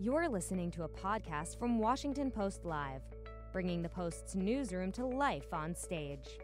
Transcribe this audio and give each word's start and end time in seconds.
You're 0.00 0.28
listening 0.28 0.70
to 0.72 0.84
a 0.84 0.88
podcast 0.88 1.58
from 1.58 1.80
Washington 1.80 2.30
Post 2.30 2.64
Live, 2.64 3.02
bringing 3.52 3.82
the 3.82 3.88
Post's 3.88 4.36
newsroom 4.36 4.92
to 4.92 5.04
life 5.04 5.52
on 5.52 5.74
stage. 5.74 6.38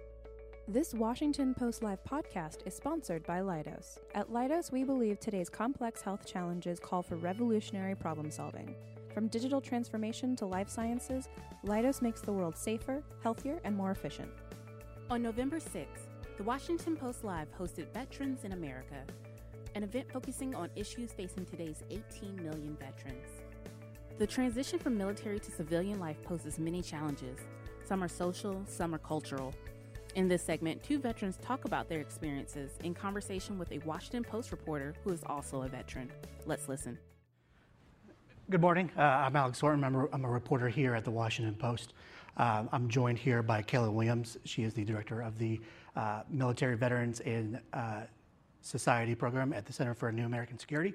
This 0.67 0.93
Washington 0.93 1.55
Post 1.55 1.81
Live 1.81 2.03
podcast 2.03 2.67
is 2.67 2.75
sponsored 2.75 3.25
by 3.25 3.43
Leidos. 3.43 3.99
At 4.13 4.29
Leidos, 4.29 4.73
we 4.73 4.83
believe 4.83 5.21
today's 5.21 5.49
complex 5.49 6.03
health 6.03 6.27
challenges 6.27 6.81
call 6.81 7.01
for 7.01 7.15
revolutionary 7.15 7.95
problem 7.95 8.29
solving. 8.29 8.75
From 9.15 9.29
digital 9.29 9.61
transformation 9.61 10.35
to 10.35 10.47
life 10.47 10.69
sciences, 10.69 11.29
Leidos 11.65 12.03
makes 12.03 12.23
the 12.23 12.33
world 12.33 12.57
safer, 12.57 13.05
healthier, 13.23 13.61
and 13.63 13.77
more 13.77 13.93
efficient. 13.93 14.33
On 15.11 15.23
November 15.23 15.59
6th, 15.59 16.09
the 16.39 16.43
Washington 16.43 16.97
Post 16.97 17.23
Live 17.23 17.57
hosted 17.57 17.87
Veterans 17.95 18.43
in 18.43 18.51
America, 18.51 19.05
an 19.77 19.85
event 19.85 20.11
focusing 20.13 20.55
on 20.55 20.71
issues 20.77 21.13
facing 21.13 21.45
today's 21.45 21.83
18 21.91 22.37
million 22.37 22.77
veterans. 22.81 23.44
The 24.17 24.27
transition 24.29 24.79
from 24.79 24.97
military 24.97 25.41
to 25.41 25.51
civilian 25.51 25.99
life 25.99 26.23
poses 26.23 26.61
many 26.61 26.83
challenges. 26.83 27.41
Some 27.85 28.01
are 28.01 28.09
social, 28.09 28.63
some 28.65 28.95
are 28.95 28.99
cultural. 28.99 29.53
In 30.15 30.29
this 30.29 30.41
segment, 30.41 30.85
two 30.85 31.01
veterans 31.01 31.37
talk 31.43 31.65
about 31.65 31.89
their 31.89 31.99
experiences 31.99 32.71
in 32.85 32.95
conversation 32.95 33.59
with 33.59 33.73
a 33.73 33.79
Washington 33.79 34.23
Post 34.23 34.53
reporter 34.53 34.95
who 35.03 35.11
is 35.11 35.25
also 35.27 35.63
a 35.63 35.69
veteran. 35.69 36.13
Let's 36.47 36.69
listen. 36.69 36.97
Good 38.51 38.61
morning. 38.61 38.89
Uh, 38.97 39.01
I'm 39.01 39.35
Alex 39.35 39.59
Thornton. 39.59 39.83
I'm 39.83 39.97
a, 39.97 40.09
I'm 40.13 40.25
a, 40.25 40.31
reporter 40.31 40.69
here 40.69 40.95
at 40.95 41.03
the 41.03 41.11
Washington 41.11 41.57
Post. 41.57 41.95
Uh, 42.37 42.65
I'm 42.71 42.89
joined 42.89 43.19
here 43.19 43.43
by 43.43 43.63
Kayla 43.63 43.93
Williams. 43.93 44.39
She 44.45 44.63
is 44.63 44.75
the 44.75 44.85
director 44.85 45.23
of 45.23 45.39
the 45.39 45.61
uh, 45.97 46.23
Military 46.31 46.77
Veterans 46.77 47.19
in 47.19 47.59
uh, 47.73 48.03
Society 48.61 49.17
program 49.17 49.53
at 49.53 49.67
the 49.67 49.73
Center 49.73 49.93
for 49.93 50.13
New 50.13 50.25
American 50.25 50.57
Security. 50.57 50.95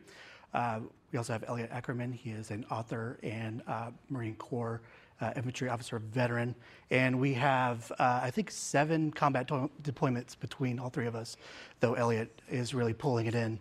Uh, 0.53 0.79
we 1.11 1.17
also 1.17 1.33
have 1.33 1.43
Elliot 1.47 1.69
Ackerman. 1.71 2.11
He 2.11 2.31
is 2.31 2.51
an 2.51 2.65
author 2.69 3.19
and 3.23 3.61
uh, 3.67 3.91
Marine 4.09 4.35
Corps 4.35 4.81
uh, 5.21 5.33
infantry 5.35 5.69
officer 5.69 5.99
veteran. 5.99 6.55
And 6.91 7.19
we 7.19 7.33
have, 7.33 7.91
uh, 7.99 8.21
I 8.23 8.31
think, 8.31 8.51
seven 8.51 9.11
combat 9.11 9.47
to- 9.49 9.69
deployments 9.83 10.39
between 10.39 10.79
all 10.79 10.89
three 10.89 11.07
of 11.07 11.15
us, 11.15 11.37
though 11.79 11.93
Elliot 11.93 12.41
is 12.49 12.73
really 12.73 12.93
pulling 12.93 13.25
it 13.25 13.35
in 13.35 13.59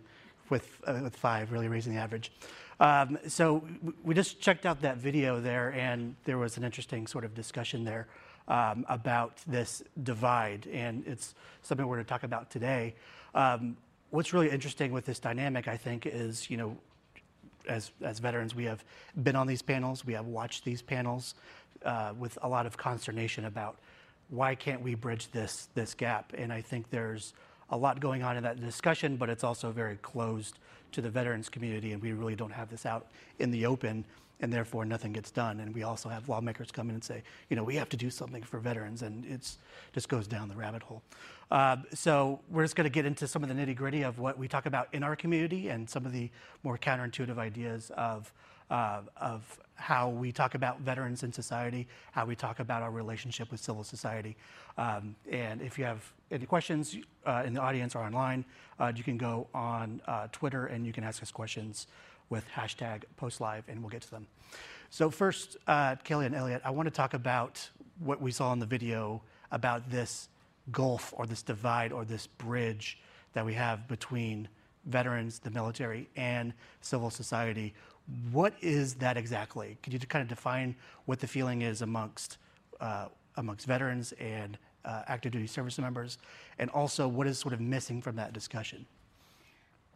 with, 0.51 0.81
uh, 0.87 1.01
with 1.03 1.17
five, 1.17 1.53
really 1.53 1.69
raising 1.69 1.95
the 1.95 2.01
average. 2.01 2.33
Um, 2.81 3.19
so 3.27 3.67
we 4.05 4.15
just 4.15 4.41
checked 4.41 4.65
out 4.65 4.81
that 4.83 4.99
video 4.99 5.41
there, 5.41 5.73
and 5.73 6.15
there 6.25 6.39
was 6.39 6.57
an 6.57 6.65
interesting 6.65 7.07
sort 7.07 7.25
of 7.25 7.35
discussion 7.35 7.85
there 7.85 8.07
um, 8.47 8.87
about 8.89 9.41
this 9.47 9.83
divide, 10.05 10.69
and 10.73 11.05
it's 11.07 11.35
something 11.63 11.87
we're 11.87 11.97
going 11.97 12.05
to 12.05 12.09
talk 12.09 12.23
about 12.23 12.51
today. 12.51 12.95
Um, 13.35 13.77
what's 14.11 14.33
really 14.33 14.49
interesting 14.49 14.93
with 14.93 15.05
this 15.05 15.19
dynamic, 15.19 15.67
I 15.67 15.77
think, 15.77 16.07
is 16.07 16.49
you 16.49 16.57
know, 16.57 16.77
as 17.69 17.93
as 18.03 18.19
veterans, 18.19 18.55
we 18.55 18.65
have 18.65 18.85
been 19.23 19.37
on 19.37 19.47
these 19.47 19.63
panels, 19.63 20.05
we 20.05 20.13
have 20.15 20.27
watched 20.27 20.65
these 20.65 20.83
panels 20.83 21.35
uh, 21.85 22.13
with 22.19 22.39
a 22.43 22.49
lot 22.49 22.67
of 22.67 22.77
consternation 22.77 23.45
about 23.45 23.77
why 24.31 24.55
can't 24.55 24.83
we 24.83 24.95
bridge 24.95 25.31
this 25.31 25.69
this 25.75 25.95
gap, 25.95 26.33
and 26.37 26.53
I 26.53 26.61
think 26.61 26.91
there's 26.91 27.35
a 27.71 27.77
lot 27.77 28.01
going 28.01 28.23
on 28.23 28.37
in 28.37 28.43
that 28.43 28.61
discussion, 28.61 29.17
but 29.17 29.29
it's 29.29 29.45
also 29.45 29.71
very 29.71 29.97
closed 29.97 30.59
to 30.93 31.03
the 31.03 31.11
veterans 31.11 31.49
community, 31.49 31.93
and 31.93 32.03
we 32.03 32.13
really 32.13 32.35
don't 32.35 32.53
have 32.53 32.71
this 32.71 32.87
out 32.87 33.07
in 33.39 33.51
the 33.51 33.67
open, 33.67 34.05
and 34.41 34.53
therefore 34.53 34.85
nothing 34.85 35.13
gets 35.13 35.31
done. 35.31 35.61
And 35.61 35.75
we 35.75 35.83
also 35.83 36.09
have 36.09 36.29
lawmakers 36.29 36.71
come 36.71 36.89
in 36.89 36.95
and 36.95 37.05
say, 37.05 37.23
you 37.49 37.57
know, 37.57 37.65
we 37.65 37.75
have 37.77 37.89
to 37.91 37.97
do 37.97 38.11
something 38.11 38.43
for 38.43 38.59
veterans, 38.59 39.03
and 39.03 39.25
it's 39.25 39.59
just 39.93 40.09
goes 40.09 40.27
down 40.27 40.49
the 40.49 40.57
rabbit 40.57 40.83
hole. 40.83 41.03
Uh, 41.51 41.77
so 41.95 42.41
we're 42.51 42.65
just 42.65 42.77
going 42.77 42.85
to 42.85 42.91
get 42.91 43.07
into 43.07 43.27
some 43.27 43.43
of 43.43 43.49
the 43.49 43.55
nitty 43.55 43.75
gritty 43.75 44.03
of 44.03 44.19
what 44.19 44.39
we 44.39 44.49
talk 44.49 44.67
about 44.67 44.89
in 44.93 45.03
our 45.03 45.17
community 45.17 45.69
and 45.69 45.89
some 45.89 46.05
of 46.05 46.13
the 46.13 46.31
more 46.63 46.77
counterintuitive 46.77 47.39
ideas 47.39 47.91
of 47.97 48.33
uh, 48.71 49.01
of 49.17 49.59
how 49.77 50.09
we 50.09 50.33
talk 50.33 50.55
about 50.55 50.81
veterans 50.81 51.23
in 51.23 51.33
society, 51.33 51.87
how 52.13 52.27
we 52.27 52.35
talk 52.35 52.59
about 52.59 52.83
our 52.83 52.91
relationship 52.91 53.51
with 53.51 53.61
civil 53.61 53.85
society. 53.85 54.37
Um, 54.77 55.15
and 55.31 55.63
if 55.63 55.79
you 55.79 55.85
have 55.85 56.03
any 56.31 56.47
questions 56.47 56.97
uh, 57.25 57.45
in 57.47 57.55
the 57.55 57.61
audience 57.61 57.95
or 57.95 58.01
online, 58.01 58.45
uh, 58.79 58.93
you 58.95 59.05
can 59.05 59.17
go 59.17 59.47
on 59.55 60.03
uh, 60.07 60.27
Twitter 60.33 60.67
and 60.67 60.85
you 60.85 60.93
can 60.93 61.05
ask 61.05 61.23
us 61.23 61.31
questions 61.31 61.87
with 62.31 62.45
hashtag 62.51 63.03
postlive 63.21 63.63
and 63.69 63.81
we'll 63.81 63.91
get 63.91 64.03
to 64.03 64.11
them. 64.11 64.27
So, 64.91 65.11
first, 65.11 65.57
uh, 65.67 65.97
Kelly 65.97 66.27
and 66.27 66.35
Elliot, 66.35 66.63
I 66.65 66.71
want 66.71 66.87
to 66.87 66.91
talk 66.91 67.15
about 67.15 67.69
what 67.99 68.21
we 68.23 68.31
saw 68.31 68.53
in 68.53 68.59
the 68.59 68.67
video 68.67 69.23
about 69.51 69.91
this 69.91 70.29
gulf 70.73 71.13
or 71.17 71.27
this 71.27 71.43
divide 71.43 71.93
or 71.93 72.05
this 72.05 72.27
bridge 72.27 72.99
that 73.33 73.45
we 73.45 73.55
have 73.55 73.87
between 73.89 74.49
veterans, 74.87 75.39
the 75.39 75.51
military, 75.51 76.09
and 76.17 76.53
civil 76.81 77.11
society. 77.11 77.75
What 78.33 78.55
is 78.61 78.95
that 78.95 79.17
exactly? 79.17 79.77
Could 79.83 79.93
you 79.93 79.99
kind 80.01 80.23
of 80.23 80.29
define 80.29 80.75
what 81.05 81.21
the 81.21 81.27
feeling 81.27 81.63
is 81.63 81.83
amongst 81.83 82.39
uh, 82.81 83.09
amongst 83.37 83.67
veterans 83.67 84.13
and 84.13 84.59
uh, 84.85 85.03
active 85.07 85.33
duty 85.33 85.47
service 85.47 85.79
members, 85.79 86.19
and 86.59 86.71
also 86.71 87.07
what 87.07 87.27
is 87.27 87.39
sort 87.39 87.53
of 87.53 87.61
missing 87.61 88.01
from 88.01 88.17
that 88.17 88.33
discussion? 88.33 88.87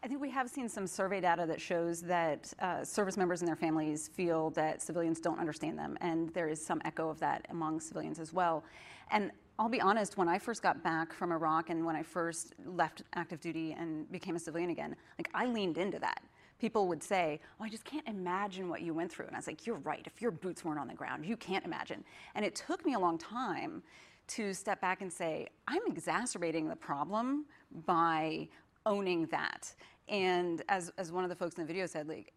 I 0.05 0.09
think 0.09 0.21
we 0.21 0.31
have 0.31 0.51
seen 0.51 0.69
some 0.69 0.89
survey 0.89 1.21
data 1.21 1.47
that 1.47 1.61
shows 1.61 2.03
that 2.03 2.53
uh, 2.59 2.83
service 2.85 3.17
members 3.17 3.41
and 3.41 3.47
their 3.47 3.55
families 3.55 4.09
feel 4.09 4.51
that 4.51 4.83
civilians 4.83 5.21
don't 5.21 5.39
understand 5.39 5.79
them, 5.79 5.97
and 6.01 6.29
there 6.31 6.49
is 6.49 6.65
some 6.65 6.83
echo 6.85 7.09
of 7.09 7.21
that 7.21 7.47
among 7.51 7.79
civilians 7.79 8.19
as 8.19 8.33
well. 8.33 8.65
And 9.13 9.31
I'll 9.61 9.69
be 9.69 9.81
honest, 9.81 10.17
when 10.17 10.29
I 10.29 10.41
first 10.41 10.61
got 10.61 10.83
back 10.83 11.13
from 11.13 11.31
Iraq 11.31 11.71
and 11.71 11.87
when 11.87 11.95
I 11.95 12.03
first 12.03 12.55
left 12.67 13.05
active 13.15 13.39
duty 13.39 13.77
and 13.79 14.11
became 14.11 14.35
a 14.35 14.41
civilian 14.41 14.71
again, 14.71 14.97
like 15.19 15.31
I 15.35 15.47
leaned 15.47 15.79
into 15.79 16.01
that. 16.01 16.21
People 16.59 16.89
would 16.89 17.03
say, 17.03 17.39
Oh, 17.61 17.65
I 17.65 17.69
just 17.69 17.85
can't 17.85 18.07
imagine 18.09 18.69
what 18.69 18.83
you 18.83 18.95
went 18.95 19.13
through. 19.13 19.27
And 19.27 19.37
I 19.37 19.39
was 19.39 19.47
like, 19.47 19.67
You're 19.67 19.77
right. 19.77 20.03
If 20.05 20.21
your 20.21 20.33
boots 20.33 20.65
weren't 20.65 20.81
on 20.81 20.89
the 20.89 20.95
ground, 20.95 21.27
you 21.27 21.37
can't 21.37 21.65
imagine. 21.65 22.03
And 22.35 22.45
it 22.45 22.57
took 22.57 22.85
me 22.85 22.95
a 22.95 22.99
long 22.99 23.19
time 23.19 23.85
to 24.29 24.53
step 24.53 24.81
back 24.81 25.03
and 25.03 25.13
say, 25.13 25.49
I'm 25.69 25.83
exacerbating 25.87 26.69
the 26.69 26.77
problem 26.77 27.47
by 27.87 28.49
owning 28.87 29.27
that. 29.27 29.75
And 30.09 30.63
as, 30.69 30.91
as 30.99 31.13
one 31.13 31.25
of 31.25 31.31
the 31.31 31.37
folks 31.37 31.57
in 31.57 31.63
the 31.63 31.67
video 31.67 31.87
said, 31.87 32.09
like, 32.09 32.33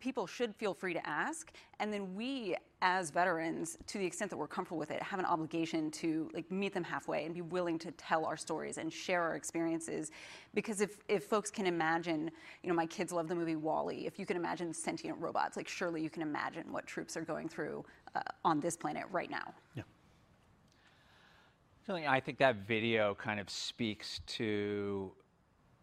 people 0.00 0.26
should 0.26 0.54
feel 0.56 0.74
free 0.74 0.94
to 0.94 1.06
ask. 1.06 1.52
And 1.78 1.92
then 1.92 2.14
we 2.14 2.56
as 2.82 3.10
veterans 3.10 3.76
to 3.86 3.98
the 3.98 4.06
extent 4.06 4.30
that 4.30 4.36
we're 4.36 4.48
comfortable 4.48 4.78
with 4.78 4.90
it 4.90 5.02
have 5.02 5.18
an 5.18 5.26
obligation 5.26 5.90
to 5.90 6.30
like 6.32 6.50
meet 6.50 6.72
them 6.72 6.82
halfway 6.82 7.26
and 7.26 7.34
be 7.34 7.42
willing 7.42 7.78
to 7.78 7.90
tell 7.92 8.24
our 8.24 8.38
stories 8.38 8.78
and 8.78 8.90
share 8.90 9.22
our 9.22 9.36
experiences. 9.36 10.10
Because 10.54 10.80
if, 10.80 10.96
if 11.08 11.24
folks 11.24 11.50
can 11.50 11.66
imagine 11.66 12.30
you 12.62 12.68
know 12.68 12.74
my 12.74 12.86
kids 12.86 13.12
love 13.12 13.28
the 13.28 13.34
movie 13.34 13.56
WALL-E. 13.56 14.06
If 14.06 14.18
you 14.18 14.24
can 14.24 14.36
imagine 14.36 14.72
sentient 14.72 15.18
robots 15.20 15.56
like 15.58 15.68
surely 15.68 16.02
you 16.02 16.10
can 16.10 16.22
imagine 16.22 16.72
what 16.72 16.86
troops 16.86 17.16
are 17.16 17.24
going 17.24 17.48
through 17.48 17.84
uh, 18.14 18.22
on 18.44 18.60
this 18.60 18.76
planet 18.76 19.04
right 19.12 19.30
now. 19.30 19.52
Yeah. 19.74 19.82
I 22.08 22.20
think 22.20 22.38
that 22.38 22.68
video 22.68 23.16
kind 23.16 23.40
of 23.40 23.50
speaks 23.50 24.20
to 24.26 25.10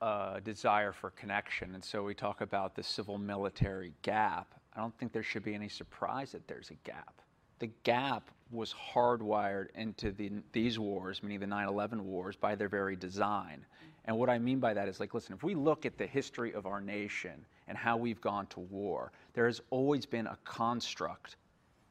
a 0.01 0.41
desire 0.43 0.91
for 0.91 1.11
connection. 1.11 1.73
And 1.75 1.83
so 1.83 2.03
we 2.03 2.13
talk 2.13 2.41
about 2.41 2.75
the 2.75 2.83
civil 2.83 3.17
military 3.17 3.93
gap. 4.01 4.53
I 4.75 4.79
don't 4.79 4.97
think 4.97 5.11
there 5.11 5.23
should 5.23 5.43
be 5.43 5.55
any 5.55 5.69
surprise 5.69 6.31
that 6.33 6.47
there's 6.47 6.69
a 6.69 6.87
gap. 6.87 7.21
The 7.59 7.69
gap 7.83 8.29
was 8.51 8.73
hardwired 8.93 9.67
into 9.75 10.11
the, 10.11 10.31
these 10.51 10.77
wars, 10.77 11.23
meaning 11.23 11.39
the 11.39 11.47
9 11.47 11.67
11 11.67 12.05
wars, 12.05 12.35
by 12.35 12.55
their 12.55 12.69
very 12.69 12.95
design. 12.95 13.65
And 14.05 14.17
what 14.17 14.29
I 14.29 14.39
mean 14.39 14.59
by 14.59 14.73
that 14.73 14.87
is 14.87 14.99
like, 14.99 15.13
listen, 15.13 15.33
if 15.33 15.43
we 15.43 15.55
look 15.55 15.85
at 15.85 15.97
the 15.97 16.07
history 16.07 16.53
of 16.53 16.65
our 16.65 16.79
nation 16.79 17.45
and 17.67 17.77
how 17.77 17.97
we've 17.97 18.21
gone 18.21 18.47
to 18.47 18.61
war, 18.61 19.11
there 19.33 19.45
has 19.47 19.61
always 19.69 20.05
been 20.05 20.27
a 20.27 20.37
construct 20.45 21.35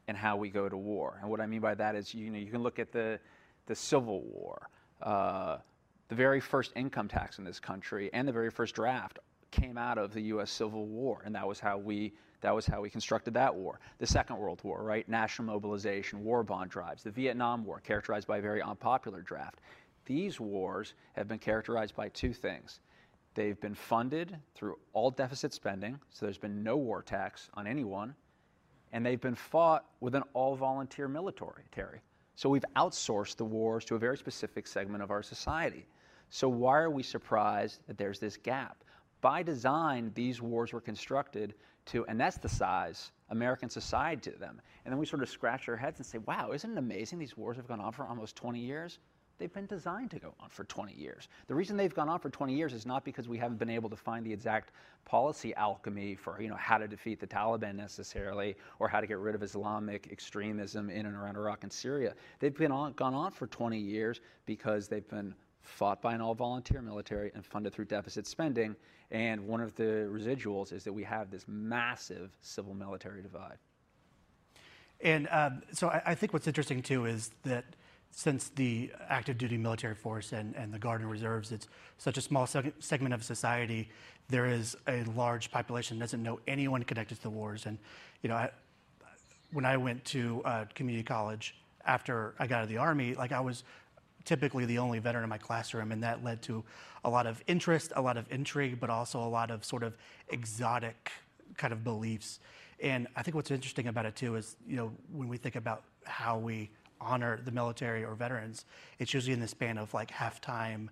in 0.07 0.15
how 0.15 0.35
we 0.35 0.49
go 0.49 0.67
to 0.67 0.77
war. 0.77 1.19
And 1.21 1.29
what 1.29 1.41
I 1.41 1.45
mean 1.45 1.61
by 1.61 1.75
that 1.75 1.95
is, 1.95 2.13
you 2.13 2.31
know, 2.31 2.39
you 2.39 2.49
can 2.49 2.63
look 2.63 2.79
at 2.79 2.91
the, 2.91 3.19
the 3.67 3.75
Civil 3.75 4.21
War. 4.21 4.69
Uh, 5.01 5.57
the 6.09 6.15
very 6.15 6.39
first 6.39 6.71
income 6.75 7.07
tax 7.07 7.37
in 7.37 7.43
this 7.43 7.59
country 7.59 8.09
and 8.13 8.27
the 8.27 8.31
very 8.31 8.49
first 8.49 8.75
draft 8.75 9.19
came 9.51 9.77
out 9.77 9.97
of 9.97 10.13
the 10.13 10.21
U.S. 10.21 10.51
Civil 10.51 10.85
War, 10.85 11.21
and 11.25 11.33
that 11.35 11.47
was 11.47 11.59
how 11.59 11.77
we 11.77 12.13
that 12.41 12.53
was 12.53 12.67
how 12.67 12.81
we 12.81 12.89
constructed 12.89 13.33
that 13.33 13.55
war. 13.55 13.79
The 13.97 14.05
Second 14.05 14.37
World 14.37 14.61
War, 14.63 14.83
right? 14.83 15.07
National 15.09 15.47
mobilization, 15.47 16.23
war 16.23 16.43
bond 16.43 16.69
drives. 16.69 17.01
The 17.01 17.09
Vietnam 17.09 17.65
War, 17.65 17.79
characterized 17.79 18.27
by 18.27 18.37
a 18.37 18.41
very 18.41 18.61
unpopular 18.61 19.21
draft. 19.21 19.59
These 20.05 20.39
wars 20.39 20.93
have 21.13 21.27
been 21.27 21.39
characterized 21.39 21.95
by 21.95 22.09
two 22.09 22.33
things. 22.33 22.79
They've 23.33 23.59
been 23.59 23.73
funded 23.73 24.37
through 24.53 24.77
all 24.93 25.09
deficit 25.09 25.51
spending, 25.51 25.99
so 26.11 26.27
there's 26.27 26.37
been 26.37 26.63
no 26.63 26.77
war 26.77 27.01
tax 27.01 27.49
on 27.55 27.65
anyone, 27.65 28.13
and 28.93 29.03
they've 29.03 29.19
been 29.19 29.35
fought 29.35 29.85
with 29.99 30.13
an 30.13 30.23
all 30.33 30.55
volunteer 30.55 31.07
military. 31.07 31.63
Terry. 31.71 32.01
So 32.35 32.49
we've 32.49 32.65
outsourced 32.75 33.35
the 33.35 33.45
wars 33.45 33.83
to 33.85 33.95
a 33.95 33.99
very 33.99 34.15
specific 34.15 34.67
segment 34.67 35.03
of 35.03 35.09
our 35.09 35.23
society. 35.23 35.87
So 36.29 36.49
why 36.49 36.79
are 36.79 36.91
we 36.91 37.03
surprised 37.03 37.81
that 37.87 37.97
there's 37.97 38.19
this 38.19 38.37
gap? 38.37 38.83
By 39.21 39.43
design, 39.43 40.11
these 40.13 40.41
wars 40.41 40.73
were 40.73 40.81
constructed 40.81 41.55
to 41.87 42.05
anesthetize 42.05 43.11
American 43.29 43.69
society 43.69 44.31
to 44.31 44.37
them. 44.37 44.61
And 44.85 44.91
then 44.91 44.99
we 44.99 45.05
sort 45.05 45.23
of 45.23 45.29
scratch 45.29 45.67
our 45.69 45.75
heads 45.75 45.99
and 45.99 46.05
say, 46.05 46.17
wow, 46.19 46.51
isn't 46.51 46.71
it 46.71 46.77
amazing 46.77 47.19
these 47.19 47.37
wars 47.37 47.57
have 47.57 47.67
gone 47.67 47.79
on 47.79 47.91
for 47.91 48.05
almost 48.05 48.35
20 48.35 48.59
years? 48.59 48.99
they've 49.37 49.53
been 49.53 49.65
designed 49.65 50.11
to 50.11 50.19
go 50.19 50.33
on 50.39 50.49
for 50.49 50.63
20 50.63 50.93
years. 50.93 51.27
The 51.47 51.55
reason 51.55 51.77
they've 51.77 51.93
gone 51.93 52.09
on 52.09 52.19
for 52.19 52.29
20 52.29 52.53
years 52.53 52.73
is 52.73 52.85
not 52.85 53.05
because 53.05 53.27
we 53.27 53.37
haven't 53.37 53.57
been 53.57 53.69
able 53.69 53.89
to 53.89 53.95
find 53.95 54.25
the 54.25 54.33
exact 54.33 54.71
policy 55.05 55.53
alchemy 55.55 56.15
for 56.15 56.41
you 56.41 56.49
know 56.49 56.55
how 56.55 56.77
to 56.77 56.87
defeat 56.87 57.19
the 57.19 57.27
Taliban 57.27 57.75
necessarily 57.75 58.55
or 58.79 58.87
how 58.87 58.99
to 58.99 59.07
get 59.07 59.17
rid 59.17 59.35
of 59.35 59.43
Islamic 59.43 60.11
extremism 60.11 60.89
in 60.89 61.05
and 61.05 61.15
around 61.15 61.37
Iraq 61.37 61.63
and 61.63 61.71
Syria. 61.71 62.13
They've 62.39 62.55
been 62.55 62.71
on, 62.71 62.93
gone 62.93 63.13
on 63.13 63.31
for 63.31 63.47
20 63.47 63.77
years 63.77 64.21
because 64.45 64.87
they've 64.87 65.07
been 65.07 65.33
fought 65.61 66.01
by 66.01 66.13
an 66.13 66.21
all-volunteer 66.21 66.81
military 66.81 67.31
and 67.35 67.45
funded 67.45 67.73
through 67.73 67.85
deficit 67.85 68.25
spending. 68.27 68.75
And 69.11 69.47
one 69.47 69.61
of 69.61 69.75
the 69.75 70.09
residuals 70.11 70.73
is 70.73 70.83
that 70.83 70.93
we 70.93 71.03
have 71.03 71.29
this 71.31 71.45
massive 71.47 72.31
civil-military 72.41 73.21
divide. 73.21 73.57
And 75.01 75.27
um, 75.31 75.61
so 75.71 75.89
I, 75.89 76.01
I 76.07 76.15
think 76.15 76.33
what's 76.33 76.47
interesting 76.47 76.81
too 76.81 77.05
is 77.05 77.31
that 77.43 77.65
since 78.11 78.49
the 78.55 78.91
active 79.09 79.37
duty 79.37 79.57
military 79.57 79.93
force 79.93 80.31
and, 80.33 80.55
and 80.55 80.73
the 80.73 80.79
Guard 80.79 81.01
and 81.01 81.11
Reserves, 81.11 81.51
it's 81.51 81.67
such 81.97 82.17
a 82.17 82.21
small 82.21 82.45
seg- 82.45 82.73
segment 82.79 83.13
of 83.13 83.23
society, 83.23 83.89
there 84.29 84.47
is 84.47 84.75
a 84.87 85.03
large 85.15 85.51
population 85.51 85.99
that 85.99 86.05
doesn't 86.05 86.23
know 86.23 86.39
anyone 86.47 86.83
connected 86.83 87.15
to 87.15 87.21
the 87.21 87.29
wars. 87.29 87.65
And, 87.65 87.77
you 88.23 88.29
know, 88.29 88.35
I, 88.35 88.49
when 89.51 89.65
I 89.65 89.77
went 89.77 90.03
to 90.05 90.41
uh, 90.45 90.65
community 90.73 91.03
college 91.03 91.55
after 91.85 92.33
I 92.39 92.47
got 92.47 92.57
out 92.57 92.63
of 92.63 92.69
the 92.69 92.77
Army, 92.77 93.13
like 93.13 93.31
I 93.31 93.39
was 93.39 93.63
typically 94.27 94.65
the 94.65 94.77
only 94.77 94.99
veteran 94.99 95.23
in 95.23 95.29
my 95.29 95.37
classroom, 95.37 95.91
and 95.91 96.03
that 96.03 96.23
led 96.23 96.41
to 96.43 96.63
a 97.05 97.09
lot 97.09 97.25
of 97.25 97.41
interest, 97.47 97.93
a 97.95 98.01
lot 98.01 98.17
of 98.17 98.29
intrigue, 98.29 98.79
but 98.79 98.89
also 98.89 99.19
a 99.19 99.31
lot 99.39 99.49
of 99.49 99.63
sort 99.63 99.83
of 99.83 99.97
exotic 100.29 101.11
kind 101.55 101.71
of 101.71 101.83
beliefs. 101.83 102.39
And 102.81 103.07
I 103.15 103.23
think 103.23 103.35
what's 103.35 103.49
interesting 103.49 103.87
about 103.87 104.05
it 104.05 104.15
too 104.15 104.35
is, 104.35 104.57
you 104.67 104.75
know, 104.75 104.91
when 105.11 105.29
we 105.29 105.37
think 105.37 105.55
about 105.55 105.83
how 106.03 106.37
we 106.37 106.69
honor 106.99 107.39
the 107.43 107.51
military 107.51 108.03
or 108.03 108.15
veterans, 108.15 108.65
it's 108.99 109.13
usually 109.13 109.33
in 109.33 109.39
the 109.39 109.47
span 109.47 109.77
of 109.77 109.93
like 109.93 110.11
halftime, 110.11 110.89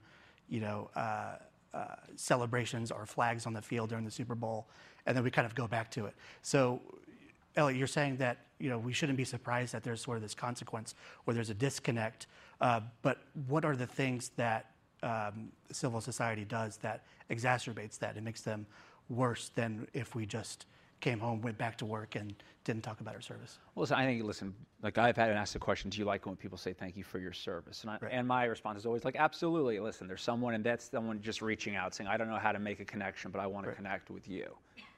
you 0.47 0.61
know, 0.61 0.89
uh, 0.95 1.35
uh, 1.73 1.95
celebrations 2.15 2.89
or 2.89 3.05
flags 3.05 3.45
on 3.45 3.51
the 3.51 3.61
field 3.61 3.89
during 3.89 4.05
the 4.05 4.11
Super 4.11 4.33
Bowl, 4.33 4.65
and 5.05 5.15
then 5.15 5.25
we 5.25 5.29
kind 5.29 5.45
of 5.45 5.53
go 5.55 5.67
back 5.67 5.91
to 5.91 6.05
it. 6.05 6.13
So, 6.41 6.79
Elliot, 7.57 7.77
you're 7.77 7.87
saying 7.87 8.15
that 8.17 8.37
you 8.59 8.69
know 8.69 8.79
we 8.79 8.93
shouldn't 8.93 9.17
be 9.17 9.25
surprised 9.25 9.73
that 9.73 9.83
there's 9.83 10.01
sort 10.01 10.15
of 10.15 10.23
this 10.23 10.33
consequence 10.33 10.95
where 11.25 11.33
there's 11.33 11.49
a 11.49 11.53
disconnect. 11.53 12.27
Uh, 12.61 12.81
but 13.01 13.19
what 13.47 13.65
are 13.65 13.75
the 13.75 13.87
things 13.87 14.31
that 14.37 14.71
um, 15.03 15.51
civil 15.71 16.01
society 16.01 16.45
does 16.45 16.77
that 16.77 17.03
exacerbates 17.29 17.99
that 17.99 18.15
and 18.15 18.25
makes 18.25 18.41
them 18.41 18.65
worse 19.09 19.49
than 19.55 19.87
if 19.93 20.15
we 20.15 20.25
just 20.25 20.65
came 21.01 21.19
home, 21.19 21.41
went 21.41 21.57
back 21.57 21.77
to 21.77 21.85
work, 21.85 22.15
and 22.15 22.33
didn't 22.63 22.81
talk 22.81 23.01
about 23.01 23.13
our 23.13 23.21
service? 23.21 23.59
Well, 23.75 23.81
listen, 23.81 23.97
I 23.97 24.05
think, 24.05 24.23
listen, 24.23 24.55
like 24.81 24.97
I've 24.97 25.17
had 25.17 25.29
asked 25.31 25.53
the 25.53 25.59
question, 25.59 25.89
do 25.89 25.99
you 25.99 26.05
like 26.05 26.25
when 26.25 26.35
people 26.35 26.57
say 26.57 26.73
thank 26.73 26.97
you 26.97 27.03
for 27.03 27.19
your 27.19 27.33
service? 27.33 27.81
And, 27.81 27.91
I, 27.91 27.97
Right. 28.01 28.11
and 28.11 28.27
my 28.27 28.45
response 28.45 28.79
is 28.79 28.85
always 28.85 29.03
like, 29.05 29.15
absolutely. 29.15 29.79
Listen, 29.79 30.07
there's 30.07 30.23
someone, 30.23 30.55
and 30.55 30.63
that's 30.63 30.89
someone 30.89 31.21
just 31.21 31.41
reaching 31.41 31.75
out 31.75 31.93
saying, 31.93 32.07
I 32.07 32.17
don't 32.17 32.29
know 32.29 32.37
how 32.37 32.51
to 32.51 32.59
make 32.59 32.79
a 32.79 32.85
connection, 32.85 33.29
but 33.29 33.39
I 33.39 33.45
want 33.47 33.65
to 33.67 33.73
connect 33.73 34.09
with 34.09 34.27
you. 34.27 34.55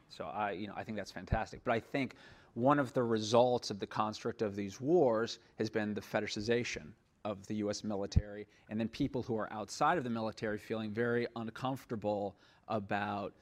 So 0.09 0.25
I, 0.25 0.51
you 0.51 0.67
know, 0.67 0.73
I 0.77 0.83
think 0.83 0.97
that's 0.97 1.11
fantastic. 1.11 1.61
But 1.65 1.73
I 1.73 1.79
think 1.79 2.15
one 2.53 2.79
of 2.79 2.93
the 2.93 3.03
results 3.03 3.69
of 3.69 3.79
the 3.79 3.87
construct 3.87 4.41
of 4.41 4.55
these 4.55 4.79
wars 4.79 5.39
has 5.57 5.69
been 5.69 5.93
the 5.93 6.01
fetishization 6.01 6.91
of 7.31 7.45
the 7.47 7.55
U.S. 7.55 7.83
military, 7.83 8.47
and 8.69 8.79
then 8.79 8.87
people 8.87 9.21
who 9.21 9.37
are 9.37 9.51
outside 9.51 9.97
of 9.97 10.03
the 10.03 10.09
military 10.09 10.57
feeling 10.57 10.91
very 10.91 11.27
uncomfortable 11.35 12.35
about 12.67 13.33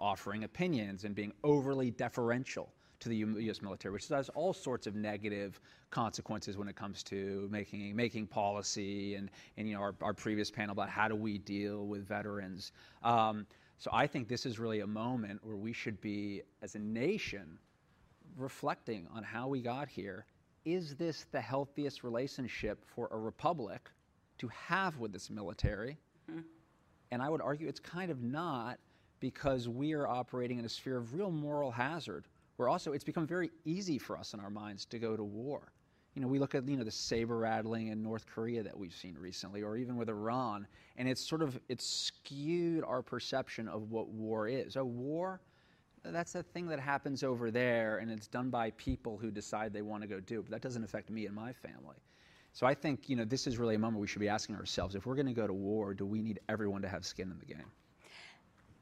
offering 0.00 0.44
opinions 0.44 1.04
and 1.04 1.14
being 1.14 1.32
overly 1.42 1.90
deferential 1.90 2.72
to 3.00 3.08
the 3.08 3.16
U.S. 3.16 3.62
military, 3.62 3.92
which 3.92 4.08
has 4.08 4.28
all 4.30 4.52
sorts 4.52 4.86
of 4.86 4.94
negative 4.94 5.60
consequences 5.90 6.56
when 6.56 6.68
it 6.68 6.76
comes 6.76 7.02
to 7.04 7.48
making 7.50 7.96
making 7.96 8.26
policy 8.26 9.16
and 9.16 9.30
and 9.56 9.68
you 9.68 9.74
know 9.74 9.80
our, 9.80 9.94
our 10.02 10.14
previous 10.14 10.50
panel 10.50 10.72
about 10.72 10.88
how 10.88 11.08
do 11.08 11.16
we 11.16 11.38
deal 11.38 11.86
with 11.86 12.06
veterans. 12.06 12.72
Um, 13.02 13.46
so 13.78 13.90
I 13.92 14.06
think 14.06 14.28
this 14.28 14.46
is 14.46 14.60
really 14.60 14.80
a 14.80 14.86
moment 14.86 15.40
where 15.42 15.56
we 15.56 15.72
should 15.72 16.00
be, 16.00 16.42
as 16.62 16.76
a 16.76 16.78
nation, 16.78 17.58
reflecting 18.36 19.08
on 19.12 19.24
how 19.24 19.48
we 19.48 19.60
got 19.60 19.88
here. 19.88 20.24
Is 20.64 20.94
this 20.96 21.26
the 21.32 21.40
healthiest 21.40 22.04
relationship 22.04 22.84
for 22.94 23.08
a 23.10 23.18
republic 23.18 23.90
to 24.38 24.48
have 24.48 24.98
with 24.98 25.12
this 25.12 25.30
military? 25.30 25.98
Mm-hmm. 26.30 26.40
And 27.10 27.22
I 27.22 27.28
would 27.28 27.42
argue 27.42 27.68
it's 27.68 27.80
kind 27.80 28.10
of 28.10 28.22
not 28.22 28.78
because 29.20 29.68
we 29.68 29.92
are 29.92 30.06
operating 30.06 30.58
in 30.58 30.64
a 30.64 30.68
sphere 30.68 30.96
of 30.96 31.14
real 31.14 31.30
moral 31.30 31.70
hazard 31.70 32.26
where 32.56 32.68
also 32.68 32.92
it's 32.92 33.04
become 33.04 33.26
very 33.26 33.50
easy 33.64 33.98
for 33.98 34.16
us 34.16 34.34
in 34.34 34.40
our 34.40 34.50
minds 34.50 34.84
to 34.86 34.98
go 34.98 35.16
to 35.16 35.24
war. 35.24 35.72
You 36.14 36.20
know, 36.20 36.28
we 36.28 36.38
look 36.38 36.54
at 36.54 36.68
you 36.68 36.76
know 36.76 36.84
the 36.84 36.90
saber 36.90 37.38
rattling 37.38 37.88
in 37.88 38.02
North 38.02 38.26
Korea 38.26 38.62
that 38.62 38.78
we've 38.78 38.92
seen 38.92 39.16
recently, 39.18 39.62
or 39.62 39.76
even 39.76 39.96
with 39.96 40.10
Iran, 40.10 40.66
and 40.96 41.08
it's 41.08 41.26
sort 41.26 41.42
of 41.42 41.58
it's 41.68 41.86
skewed 41.86 42.84
our 42.84 43.02
perception 43.02 43.66
of 43.66 43.90
what 43.90 44.08
war 44.08 44.46
is. 44.46 44.76
A 44.76 44.84
war, 44.84 45.40
that's 46.04 46.34
a 46.34 46.42
thing 46.42 46.66
that 46.68 46.80
happens 46.80 47.22
over 47.22 47.50
there, 47.50 47.98
and 47.98 48.10
it's 48.10 48.26
done 48.26 48.50
by 48.50 48.70
people 48.72 49.16
who 49.16 49.30
decide 49.30 49.72
they 49.72 49.82
want 49.82 50.02
to 50.02 50.08
go 50.08 50.20
do. 50.20 50.42
But 50.42 50.50
that 50.50 50.62
doesn't 50.62 50.82
affect 50.82 51.10
me 51.10 51.26
and 51.26 51.34
my 51.34 51.52
family. 51.52 51.96
So 52.52 52.66
I 52.66 52.74
think 52.74 53.08
you 53.08 53.16
know 53.16 53.24
this 53.24 53.46
is 53.46 53.58
really 53.58 53.76
a 53.76 53.78
moment 53.78 54.00
we 54.00 54.06
should 54.06 54.20
be 54.20 54.28
asking 54.28 54.56
ourselves: 54.56 54.94
if 54.94 55.06
we're 55.06 55.14
going 55.14 55.26
to 55.26 55.32
go 55.32 55.46
to 55.46 55.52
war, 55.52 55.94
do 55.94 56.04
we 56.04 56.20
need 56.20 56.40
everyone 56.48 56.82
to 56.82 56.88
have 56.88 57.04
skin 57.04 57.30
in 57.30 57.38
the 57.38 57.46
game? 57.46 57.70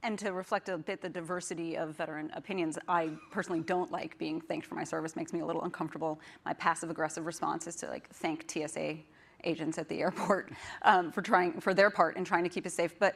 And 0.03 0.19
to 0.21 0.33
reflect 0.33 0.71
a 0.71 0.79
bit 0.79 1.03
the 1.03 1.11
diversity 1.11 1.77
of 1.77 1.95
veteran 1.95 2.31
opinions, 2.35 2.79
I 2.89 3.11
personally 3.31 3.61
don't 3.61 3.93
like 3.93 4.17
being 4.17 4.41
thanked 4.41 4.67
for 4.67 4.75
my 4.75 4.85
service. 4.85 5.15
Makes 5.15 5.35
me 5.35 5.41
a 5.41 5.47
little 5.47 5.63
uncomfortable. 5.63 6.21
My 6.47 6.55
passive 6.55 6.89
aggressive 6.89 7.27
response 7.27 7.67
is 7.67 7.77
to 7.77 7.89
like 7.89 8.09
thank 8.15 8.51
TSA 8.51 8.97
agents 9.45 9.79
at 9.79 9.89
the 9.89 10.01
airport 10.01 10.53
um, 10.83 11.13
for 11.13 11.23
trying 11.23 11.61
for 11.61 11.75
their 11.75 11.91
part 11.91 12.17
in 12.17 12.25
trying 12.25 12.45
to 12.45 12.51
keep 12.51 12.65
us 12.65 12.75
safe. 12.75 12.99
But 12.99 13.15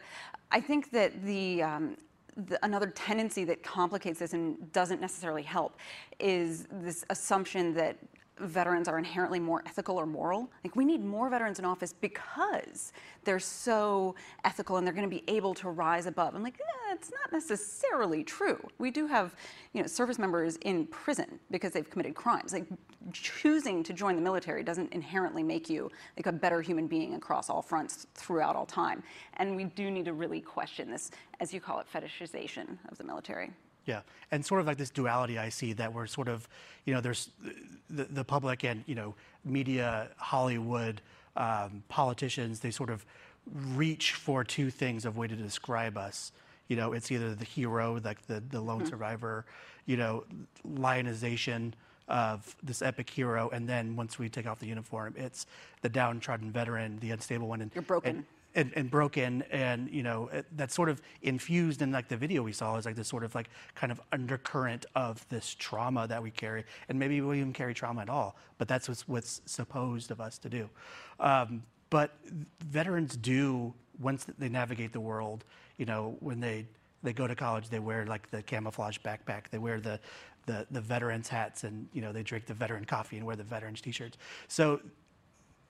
I 0.51 0.61
think 0.61 0.91
that 0.91 1.25
the 1.25 1.63
um, 1.63 1.97
the, 2.37 2.59
another 2.65 2.89
tendency 2.89 3.45
that 3.45 3.63
complicates 3.63 4.19
this 4.19 4.33
and 4.33 4.73
doesn't 4.73 5.01
necessarily 5.01 5.43
help 5.43 5.79
is 6.19 6.67
this 6.71 7.05
assumption 7.11 7.75
that 7.75 7.97
veterans 8.39 8.89
are 8.89 8.99
inherently 8.99 9.39
more 9.39 9.63
ethical 9.67 9.97
or 9.97 10.07
moral. 10.07 10.51
Like 10.65 10.75
we 10.75 10.85
need 10.85 11.05
more 11.05 11.29
veterans 11.29 11.59
in 11.59 11.65
office 11.65 11.93
because 11.93 12.93
they're 13.23 13.39
so 13.39 14.15
ethical 14.45 14.77
and 14.77 14.87
they're 14.87 14.95
going 14.95 15.09
to 15.09 15.15
be 15.15 15.23
able 15.29 15.55
to 15.55 15.71
rise 15.71 16.07
above. 16.07 16.35
I'm 16.35 16.43
like, 16.43 16.59
eh, 16.91 16.95
not 16.95 17.33
necessarily 17.33 18.25
true. 18.25 18.59
We 18.79 18.91
do 18.91 19.07
have, 19.07 19.37
you 19.73 19.81
know, 19.81 19.87
service 19.87 20.19
members 20.19 20.57
in 20.57 20.87
prison 20.89 21.39
because 21.51 21.73
they've 21.73 21.89
committed 21.89 22.15
crimes. 22.15 22.53
Like 22.53 22.67
choosing 23.13 23.83
to 23.85 23.93
join 23.93 24.17
the 24.17 24.23
military 24.23 24.63
doesn't 24.63 24.93
inherently 24.93 25.43
make 25.43 25.71
you 25.71 25.91
like 26.17 26.27
a 26.27 26.33
better 26.33 26.61
human 26.61 26.87
being 26.87 27.15
across 27.15 27.49
all 27.49 27.63
fronts 27.63 28.07
throughout 28.15 28.57
all 28.57 28.67
time. 28.67 29.03
And 29.35 29.55
we 29.55 29.65
do 29.65 29.91
need 29.91 30.07
to 30.07 30.13
really 30.13 30.41
question 30.41 30.91
this, 30.91 31.11
as 31.41 31.55
you 31.55 31.61
call 31.61 31.79
it, 31.81 31.87
fetishization 31.93 32.79
of 32.89 32.99
the 32.99 33.05
military. 33.05 33.51
Yeah, 33.87 34.01
and 34.31 34.45
sort 34.45 34.61
of 34.61 34.67
like 34.67 34.79
this 34.79 34.91
duality 34.91 35.39
I 35.39 35.49
see 35.51 35.73
that 35.75 35.93
we're 35.93 36.07
sort 36.07 36.29
of, 36.29 36.49
you 36.87 36.95
know, 36.95 37.01
there's 37.01 37.29
the, 37.91 38.05
the 38.05 38.25
public 38.25 38.65
and, 38.65 38.83
you 38.87 38.95
know, 38.95 39.15
media, 39.45 40.09
Hollywood, 40.17 41.03
um, 41.37 41.83
politicians, 41.89 42.61
they 42.61 42.71
sort 42.71 42.89
of 42.91 43.05
reach 43.75 44.13
for 44.13 44.43
two 44.45 44.71
things 44.71 45.05
of 45.05 45.17
way 45.19 45.27
to 45.29 45.37
describe 45.37 45.99
us. 45.99 46.33
You 46.69 46.77
know, 46.77 46.93
it's 46.95 47.13
either 47.13 47.35
the 47.35 47.45
hero, 47.45 48.01
like 48.03 48.27
the, 48.27 48.43
the 48.49 48.61
lone 48.61 48.87
survivor, 48.87 49.45
you 49.85 49.99
know, 49.99 50.25
lionization 50.65 51.75
of 52.09 52.55
this 52.63 52.83
epic 52.83 53.09
hero, 53.11 53.51
and 53.53 53.69
then 53.69 53.97
once 53.97 54.19
we 54.19 54.29
take 54.29 54.47
off 54.47 54.59
the 54.61 54.67
uniform, 54.67 55.15
it's 55.17 55.47
the 55.83 55.89
downtrodden 55.89 56.51
veteran, 56.51 56.99
the 57.01 57.11
unstable 57.11 57.49
one. 57.49 57.61
And, 57.61 57.71
You're 57.75 57.83
broken. 57.83 58.17
and- 58.17 58.25
and, 58.55 58.73
and 58.77 58.91
broken 58.91 59.43
and 59.51 59.91
you 59.91 60.03
know 60.03 60.29
it, 60.33 60.47
that's 60.57 60.75
sort 60.75 60.89
of 60.89 61.03
infused 61.23 61.83
in 61.83 61.91
like 61.91 62.09
the 62.09 62.17
video 62.17 62.43
we 62.43 62.53
saw 62.53 62.77
is 62.77 62.85
like 62.85 62.97
this 62.97 63.09
sort 63.09 63.25
of 63.25 63.35
like 63.35 63.51
kind 63.75 63.91
of 63.91 64.01
undercurrent 64.13 64.87
of 64.95 65.27
this 65.29 65.55
trauma 65.55 66.07
that 66.07 66.23
we 66.23 66.31
carry 66.31 66.65
and 66.89 66.99
maybe 66.99 67.21
we 67.21 67.39
even 67.39 67.53
carry 67.53 67.75
trauma 67.75 68.03
at 68.03 68.09
all 68.09 68.37
but 68.59 68.69
that's 68.69 68.89
what's, 68.89 69.09
what's 69.09 69.43
supposed 69.47 70.11
of 70.11 70.21
us 70.21 70.39
to 70.39 70.49
do. 70.49 70.69
Um, 71.21 71.63
but 71.91 72.13
veterans 72.65 73.17
do 73.17 73.75
once 74.01 74.27
they 74.39 74.49
navigate 74.49 74.93
the 74.93 75.01
world 75.01 75.45
you 75.77 75.87
know 75.87 76.17
when 76.21 76.41
they 76.41 76.67
they 77.03 77.13
go 77.13 77.27
to 77.27 77.35
college 77.35 77.69
they 77.69 77.79
wear 77.79 78.07
like 78.07 78.31
the 78.31 78.43
camouflage 78.43 78.99
backpack 78.99 79.49
they 79.51 79.59
wear 79.59 79.81
the 79.81 80.01
the, 80.47 80.67
the 80.71 80.81
veterans 80.81 81.29
hats 81.29 81.65
and 81.65 81.89
you 81.93 82.03
know 82.03 82.13
they 82.13 82.23
drink 82.23 82.47
the 82.47 82.55
veteran 82.55 82.85
coffee 82.85 83.17
and 83.17 83.25
wear 83.25 83.37
the 83.37 83.45
veterans 83.45 83.81
t-shirts. 83.81 84.19
So 84.49 84.81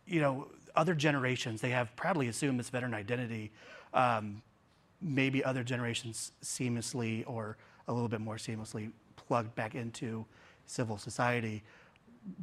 you 0.06 0.20
know, 0.20 0.48
other 0.76 0.94
generations, 0.94 1.60
they 1.60 1.70
have 1.70 1.94
proudly 1.96 2.28
assumed 2.28 2.58
this 2.58 2.68
veteran 2.68 2.94
identity. 2.94 3.52
Um, 3.92 4.42
maybe 5.04 5.44
other 5.44 5.62
generations 5.62 6.32
seamlessly 6.42 7.22
or 7.26 7.56
a 7.86 7.92
little 7.92 8.08
bit 8.08 8.20
more 8.20 8.36
seamlessly 8.36 8.90
plugged 9.16 9.54
back 9.54 9.74
into 9.74 10.24
civil 10.66 10.96
society. 10.96 11.62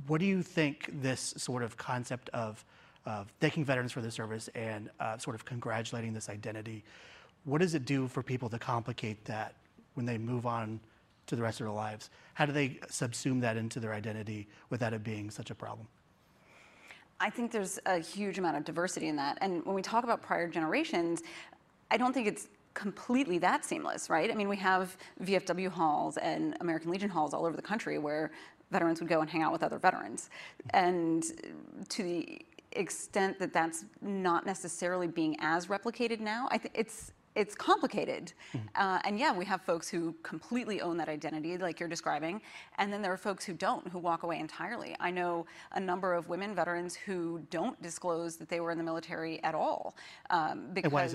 What 0.07 0.19
do 0.19 0.27
you 0.27 0.43
think 0.43 0.89
this 1.01 1.33
sort 1.37 1.63
of 1.63 1.75
concept 1.75 2.29
of, 2.29 2.63
of 3.05 3.33
thanking 3.39 3.65
veterans 3.65 3.91
for 3.91 4.01
their 4.01 4.11
service 4.11 4.47
and 4.53 4.89
uh, 4.99 5.17
sort 5.17 5.35
of 5.35 5.43
congratulating 5.43 6.13
this 6.13 6.29
identity, 6.29 6.83
what 7.45 7.61
does 7.61 7.73
it 7.73 7.85
do 7.85 8.07
for 8.07 8.21
people 8.21 8.47
to 8.49 8.59
complicate 8.59 9.25
that 9.25 9.55
when 9.95 10.05
they 10.05 10.19
move 10.19 10.45
on 10.45 10.79
to 11.25 11.35
the 11.35 11.41
rest 11.41 11.59
of 11.59 11.65
their 11.65 11.73
lives? 11.73 12.11
How 12.35 12.45
do 12.45 12.51
they 12.51 12.69
subsume 12.87 13.41
that 13.41 13.57
into 13.57 13.79
their 13.79 13.93
identity 13.93 14.47
without 14.69 14.93
it 14.93 15.03
being 15.03 15.31
such 15.31 15.49
a 15.49 15.55
problem? 15.55 15.87
I 17.21 17.29
think 17.29 17.51
there's 17.51 17.79
a 17.85 17.99
huge 17.99 18.39
amount 18.39 18.57
of 18.57 18.65
diversity 18.65 19.07
in 19.07 19.15
that. 19.17 19.37
And 19.41 19.63
when 19.63 19.75
we 19.75 19.83
talk 19.83 20.03
about 20.03 20.23
prior 20.23 20.47
generations, 20.47 21.21
I 21.91 21.97
don't 21.97 22.13
think 22.13 22.27
it's 22.27 22.47
completely 22.73 23.37
that 23.37 23.63
seamless, 23.63 24.09
right? 24.09 24.31
I 24.31 24.33
mean, 24.33 24.49
we 24.49 24.57
have 24.57 24.97
VFW 25.23 25.69
halls 25.69 26.17
and 26.17 26.57
American 26.61 26.89
Legion 26.89 27.09
halls 27.09 27.33
all 27.33 27.45
over 27.45 27.55
the 27.55 27.61
country 27.61 27.99
where 27.99 28.31
veterans 28.71 28.99
would 29.01 29.09
go 29.09 29.21
and 29.21 29.29
hang 29.29 29.43
out 29.43 29.51
with 29.51 29.61
other 29.61 29.77
veterans. 29.77 30.31
And 30.71 31.23
to 31.89 32.03
the 32.03 32.41
extent 32.71 33.37
that 33.37 33.53
that's 33.53 33.85
not 34.01 34.45
necessarily 34.45 35.07
being 35.07 35.35
as 35.41 35.67
replicated 35.67 36.21
now, 36.21 36.47
I 36.49 36.57
think 36.57 36.73
it's 36.75 37.11
it's 37.35 37.55
complicated. 37.55 38.33
Mm-hmm. 38.53 38.67
Uh, 38.75 38.99
and 39.03 39.17
yeah, 39.17 39.33
we 39.33 39.45
have 39.45 39.61
folks 39.61 39.89
who 39.89 40.13
completely 40.23 40.81
own 40.81 40.97
that 40.97 41.09
identity, 41.09 41.57
like 41.57 41.79
you're 41.79 41.89
describing, 41.89 42.41
and 42.77 42.91
then 42.91 43.01
there 43.01 43.13
are 43.13 43.17
folks 43.17 43.45
who 43.45 43.53
don't, 43.53 43.87
who 43.87 43.99
walk 43.99 44.23
away 44.23 44.39
entirely. 44.39 44.95
I 44.99 45.11
know 45.11 45.45
a 45.73 45.79
number 45.79 46.13
of 46.13 46.27
women 46.27 46.53
veterans 46.55 46.95
who 46.95 47.41
don't 47.49 47.81
disclose 47.81 48.35
that 48.37 48.49
they 48.49 48.59
were 48.59 48.71
in 48.71 48.77
the 48.77 48.83
military 48.83 49.41
at 49.43 49.55
all. 49.55 49.95
Um, 50.29 50.67
because 50.73 50.89
and 50.89 50.93
why 50.93 51.03
is 51.05 51.13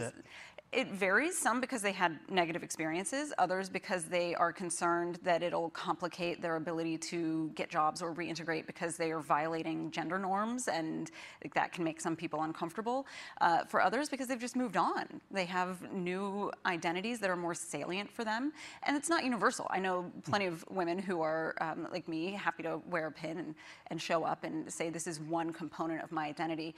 it? 0.72 0.88
Varies, 0.88 1.38
some 1.38 1.60
because 1.60 1.82
they 1.82 1.92
had 1.92 2.18
negative 2.28 2.62
experiences, 2.62 3.32
others 3.38 3.68
because 3.68 4.04
they 4.04 4.34
are 4.34 4.52
concerned 4.52 5.18
that 5.22 5.42
it'll 5.42 5.70
complicate 5.70 6.42
their 6.42 6.56
ability 6.56 6.98
to 6.98 7.50
get 7.54 7.70
jobs 7.70 8.02
or 8.02 8.14
reintegrate 8.14 8.66
because 8.66 8.96
they 8.96 9.10
are 9.10 9.20
violating 9.20 9.90
gender 9.90 10.18
norms 10.18 10.68
and 10.68 11.10
that 11.54 11.72
can 11.72 11.84
make 11.84 12.00
some 12.00 12.16
people 12.16 12.42
uncomfortable. 12.42 13.06
Uh, 13.40 13.64
for 13.64 13.80
others, 13.82 14.08
because 14.08 14.26
they've 14.26 14.40
just 14.40 14.56
moved 14.56 14.76
on. 14.76 15.20
They 15.30 15.44
have 15.46 15.92
new 15.92 16.50
identities 16.64 17.20
that 17.20 17.30
are 17.30 17.36
more 17.36 17.54
salient 17.54 18.10
for 18.10 18.24
them. 18.24 18.52
And 18.84 18.96
it's 18.96 19.08
not 19.08 19.24
universal. 19.24 19.66
I 19.70 19.78
know 19.78 20.10
plenty 20.24 20.46
of 20.46 20.64
women 20.70 20.98
who 20.98 21.20
are, 21.20 21.54
um, 21.60 21.88
like 21.90 22.08
me, 22.08 22.32
happy 22.32 22.62
to 22.64 22.80
wear 22.88 23.06
a 23.06 23.12
pin 23.12 23.38
and, 23.38 23.54
and 23.88 24.00
show 24.00 24.24
up 24.24 24.44
and 24.44 24.72
say, 24.72 24.90
this 24.90 25.06
is 25.06 25.20
one 25.20 25.52
component 25.52 26.02
of 26.02 26.12
my 26.12 26.26
identity. 26.26 26.74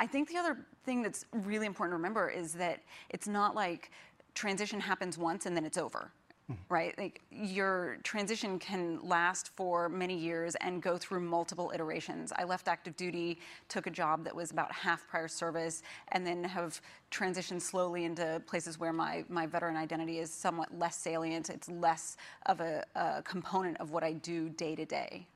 I 0.00 0.06
think 0.06 0.28
the 0.28 0.36
other 0.36 0.58
thing 0.84 1.02
that's 1.02 1.24
really 1.32 1.66
important 1.66 1.92
to 1.92 1.96
remember 1.96 2.28
is 2.28 2.52
that 2.54 2.80
it's 3.10 3.28
not 3.28 3.54
like 3.54 3.90
transition 4.34 4.80
happens 4.80 5.18
once 5.18 5.46
and 5.46 5.56
then 5.56 5.64
it's 5.64 5.78
over. 5.78 6.10
Mm-hmm. 6.50 6.74
Right? 6.74 6.96
Like 6.96 7.20
your 7.30 7.98
transition 8.04 8.58
can 8.58 9.00
last 9.02 9.50
for 9.54 9.90
many 9.90 10.16
years 10.16 10.54
and 10.62 10.80
go 10.80 10.96
through 10.96 11.20
multiple 11.20 11.70
iterations. 11.74 12.32
I 12.34 12.44
left 12.44 12.68
active 12.68 12.96
duty, 12.96 13.38
took 13.68 13.86
a 13.86 13.90
job 13.90 14.24
that 14.24 14.34
was 14.34 14.50
about 14.50 14.72
half 14.72 15.06
prior 15.08 15.28
service, 15.28 15.82
and 16.12 16.26
then 16.26 16.42
have 16.44 16.80
transitioned 17.10 17.60
slowly 17.60 18.04
into 18.04 18.40
places 18.46 18.80
where 18.80 18.94
my, 18.94 19.24
my 19.28 19.46
veteran 19.46 19.76
identity 19.76 20.20
is 20.20 20.32
somewhat 20.32 20.78
less 20.78 20.96
salient. 20.96 21.50
It's 21.50 21.68
less 21.68 22.16
of 22.46 22.60
a, 22.60 22.82
a 22.94 23.22
component 23.24 23.76
of 23.78 23.90
what 23.90 24.02
I 24.02 24.14
do 24.14 24.48
day 24.48 24.74
to 24.74 24.86
day. 24.86 25.26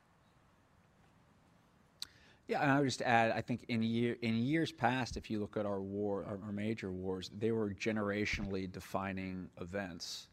Yeah, 2.47 2.61
and 2.61 2.71
I 2.71 2.79
would 2.79 2.87
just 2.87 3.01
add, 3.01 3.31
I 3.31 3.41
think 3.41 3.65
in 3.69 3.81
year 3.81 4.17
in 4.21 4.35
years 4.35 4.71
past, 4.71 5.15
if 5.15 5.29
you 5.29 5.39
look 5.39 5.55
at 5.55 5.65
our 5.65 5.81
war, 5.81 6.25
our, 6.27 6.39
our 6.45 6.51
major 6.51 6.91
wars, 6.91 7.31
they 7.37 7.51
were 7.51 7.69
generationally 7.71 8.69
defining 8.69 9.49
events. 9.61 10.27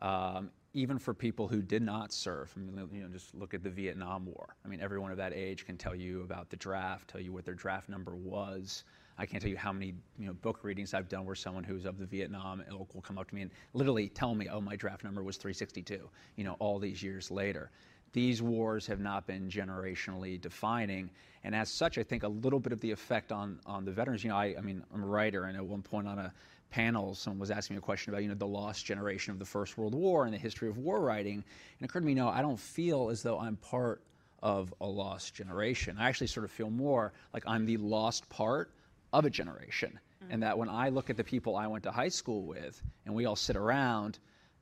Um, 0.00 0.50
even 0.72 0.98
for 0.98 1.12
people 1.12 1.48
who 1.48 1.60
did 1.60 1.82
not 1.82 2.12
serve, 2.12 2.54
I 2.56 2.60
mean, 2.60 2.88
you 2.92 3.02
know, 3.02 3.08
just 3.08 3.34
look 3.34 3.52
at 3.52 3.62
the 3.62 3.68
Vietnam 3.68 4.24
War. 4.24 4.54
I 4.64 4.68
mean, 4.68 4.80
everyone 4.80 5.10
of 5.10 5.16
that 5.18 5.34
age 5.34 5.66
can 5.66 5.76
tell 5.76 5.94
you 5.94 6.22
about 6.22 6.48
the 6.48 6.56
draft, 6.56 7.08
tell 7.08 7.20
you 7.20 7.32
what 7.32 7.44
their 7.44 7.54
draft 7.54 7.88
number 7.88 8.14
was. 8.14 8.84
I 9.18 9.26
can't 9.26 9.42
tell 9.42 9.50
you 9.50 9.58
how 9.58 9.72
many 9.72 9.92
you 10.18 10.26
know 10.26 10.32
book 10.32 10.64
readings 10.64 10.94
I've 10.94 11.10
done 11.10 11.26
where 11.26 11.34
someone 11.34 11.62
who's 11.62 11.84
of 11.84 11.98
the 11.98 12.06
Vietnam 12.06 12.62
ilk 12.70 12.94
will 12.94 13.02
come 13.02 13.18
up 13.18 13.28
to 13.28 13.34
me 13.34 13.42
and 13.42 13.50
literally 13.74 14.08
tell 14.08 14.34
me, 14.34 14.48
"Oh, 14.48 14.62
my 14.62 14.76
draft 14.76 15.04
number 15.04 15.22
was 15.22 15.36
362." 15.36 16.08
You 16.36 16.44
know, 16.44 16.56
all 16.58 16.78
these 16.78 17.02
years 17.02 17.30
later 17.30 17.70
these 18.12 18.42
wars 18.42 18.86
have 18.86 19.00
not 19.00 19.26
been 19.26 19.48
generationally 19.48 20.40
defining. 20.40 21.10
And 21.44 21.54
as 21.54 21.70
such, 21.70 21.96
I 21.96 22.02
think 22.02 22.22
a 22.22 22.28
little 22.28 22.60
bit 22.60 22.72
of 22.72 22.80
the 22.80 22.90
effect 22.90 23.32
on, 23.32 23.60
on 23.64 23.84
the 23.84 23.92
veterans, 23.92 24.22
you 24.24 24.30
know, 24.30 24.36
I, 24.36 24.54
I 24.58 24.60
mean, 24.60 24.82
I'm 24.92 25.02
a 25.02 25.06
writer, 25.06 25.44
and 25.44 25.56
at 25.56 25.64
one 25.64 25.82
point 25.82 26.06
on 26.06 26.18
a 26.18 26.32
panel, 26.70 27.14
someone 27.14 27.40
was 27.40 27.50
asking 27.50 27.76
me 27.76 27.78
a 27.78 27.82
question 27.82 28.12
about, 28.12 28.22
you 28.22 28.28
know, 28.28 28.34
the 28.34 28.46
lost 28.46 28.84
generation 28.84 29.32
of 29.32 29.38
the 29.38 29.44
First 29.44 29.76
World 29.76 29.94
War 29.94 30.24
and 30.24 30.34
the 30.34 30.38
history 30.38 30.68
of 30.68 30.78
war 30.78 31.00
writing. 31.00 31.34
And 31.34 31.44
it 31.80 31.84
occurred 31.84 32.00
to 32.00 32.06
me, 32.06 32.14
no, 32.14 32.28
I 32.28 32.42
don't 32.42 32.60
feel 32.60 33.10
as 33.10 33.22
though 33.22 33.38
I'm 33.38 33.56
part 33.56 34.02
of 34.42 34.72
a 34.80 34.86
lost 34.86 35.34
generation. 35.34 35.96
I 35.98 36.08
actually 36.08 36.28
sort 36.28 36.44
of 36.44 36.50
feel 36.50 36.70
more 36.70 37.12
like 37.34 37.44
I'm 37.46 37.66
the 37.66 37.76
lost 37.76 38.28
part 38.28 38.72
of 39.12 39.24
a 39.24 39.30
generation. 39.30 39.98
Mm-hmm. 40.22 40.32
And 40.32 40.42
that 40.42 40.58
when 40.58 40.68
I 40.68 40.90
look 40.90 41.10
at 41.10 41.16
the 41.16 41.24
people 41.24 41.56
I 41.56 41.66
went 41.66 41.84
to 41.84 41.90
high 41.90 42.08
school 42.08 42.42
with, 42.42 42.80
and 43.04 43.14
we 43.14 43.26
all 43.26 43.36
sit 43.36 43.56
around, 43.56 44.18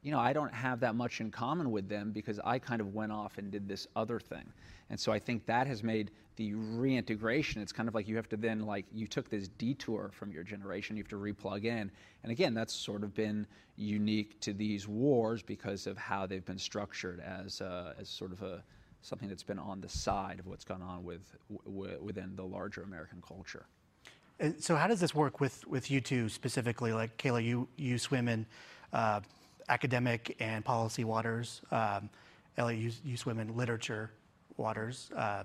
you 0.08 0.14
know, 0.14 0.20
I 0.20 0.32
don't 0.32 0.54
have 0.54 0.80
that 0.80 0.94
much 0.94 1.20
in 1.20 1.30
common 1.30 1.70
with 1.70 1.86
them 1.86 2.12
because 2.12 2.40
I 2.42 2.58
kind 2.58 2.80
of 2.80 2.94
went 2.94 3.12
off 3.12 3.36
and 3.36 3.50
did 3.50 3.68
this 3.68 3.86
other 3.94 4.18
thing. 4.18 4.50
And 4.88 4.98
so 4.98 5.12
I 5.12 5.18
think 5.18 5.44
that 5.44 5.66
has 5.66 5.82
made 5.82 6.12
the 6.36 6.54
reintegration, 6.54 7.60
it's 7.60 7.72
kind 7.72 7.90
of 7.90 7.94
like 7.94 8.08
you 8.08 8.16
have 8.16 8.28
to 8.30 8.38
then, 8.38 8.60
like, 8.60 8.86
you 8.90 9.06
took 9.06 9.28
this 9.28 9.48
detour 9.48 10.10
from 10.14 10.32
your 10.32 10.44
generation, 10.44 10.96
you 10.96 11.02
have 11.02 11.10
to 11.10 11.18
replug 11.18 11.66
in. 11.66 11.90
And 12.22 12.32
again, 12.32 12.54
that's 12.54 12.72
sort 12.72 13.04
of 13.04 13.14
been 13.14 13.46
unique 13.76 14.40
to 14.40 14.54
these 14.54 14.88
wars 14.88 15.42
because 15.42 15.86
of 15.86 15.98
how 15.98 16.24
they've 16.24 16.46
been 16.46 16.58
structured 16.58 17.20
as, 17.20 17.60
uh, 17.60 17.92
as 18.00 18.08
sort 18.08 18.32
of 18.32 18.40
a, 18.40 18.62
something 19.02 19.28
that's 19.28 19.42
been 19.42 19.58
on 19.58 19.78
the 19.82 19.90
side 19.90 20.38
of 20.40 20.46
what's 20.46 20.64
gone 20.64 20.80
on 20.80 21.04
with, 21.04 21.36
w- 21.66 21.98
within 22.00 22.34
the 22.34 22.44
larger 22.44 22.80
American 22.80 23.20
culture. 23.20 23.66
So, 24.58 24.74
how 24.74 24.86
does 24.86 25.00
this 25.00 25.14
work 25.14 25.38
with, 25.38 25.66
with 25.66 25.90
you 25.90 26.00
two 26.00 26.30
specifically? 26.30 26.94
Like, 26.94 27.18
Kayla, 27.18 27.44
you, 27.44 27.68
you 27.76 27.98
swim 27.98 28.26
in 28.28 28.46
uh, 28.94 29.20
academic 29.68 30.36
and 30.40 30.64
policy 30.64 31.04
waters. 31.04 31.60
Um, 31.70 32.10
Elliot, 32.56 32.94
you, 33.04 33.16
swim 33.16 33.38
in 33.38 33.56
literature 33.56 34.10
waters. 34.56 35.10
Uh, 35.14 35.44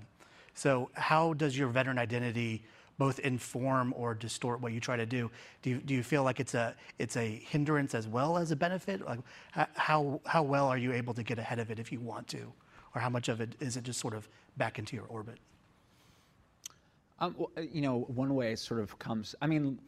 so, 0.56 0.90
how 0.94 1.34
does 1.34 1.58
your 1.58 1.68
veteran 1.68 1.98
identity 1.98 2.64
both 2.98 3.20
inform 3.20 3.94
or 3.96 4.14
distort 4.14 4.62
what 4.62 4.72
you 4.72 4.80
try 4.80 4.96
to 4.96 5.06
do? 5.06 5.30
Do 5.62 5.72
you, 5.72 5.78
do 5.78 5.94
you 5.94 6.04
feel 6.04 6.24
like 6.24 6.40
it's 6.40 6.54
a 6.54 6.76
it's 7.00 7.18
a 7.18 7.42
hindrance 7.48 7.96
as 7.96 8.08
well 8.08 8.38
as 8.38 8.52
a 8.52 8.56
benefit? 8.56 9.06
Like, 9.06 9.20
how 9.52 10.22
how 10.26 10.44
well 10.44 10.68
are 10.68 10.78
you 10.78 10.94
able 10.94 11.14
to 11.14 11.24
get 11.24 11.40
ahead 11.40 11.60
of 11.60 11.72
it 11.72 11.80
if 11.80 11.92
you 11.92 12.00
want 12.00 12.28
to, 12.30 12.52
or 12.96 13.02
how 13.02 13.10
much 13.10 13.30
of 13.30 13.42
it 13.42 13.56
is 13.60 13.78
it 13.78 13.84
just 13.84 14.00
sort 14.00 14.14
of 14.14 14.28
back 14.58 14.80
into 14.80 14.96
your 14.96 15.06
orbit? 15.06 15.38
Um, 17.20 17.36
you 17.72 17.82
know, 17.82 18.02
one 18.08 18.36
way 18.36 18.56
sort 18.56 18.80
of 18.80 18.98
comes. 19.00 19.36
I 19.42 19.48
mean, 19.48 19.80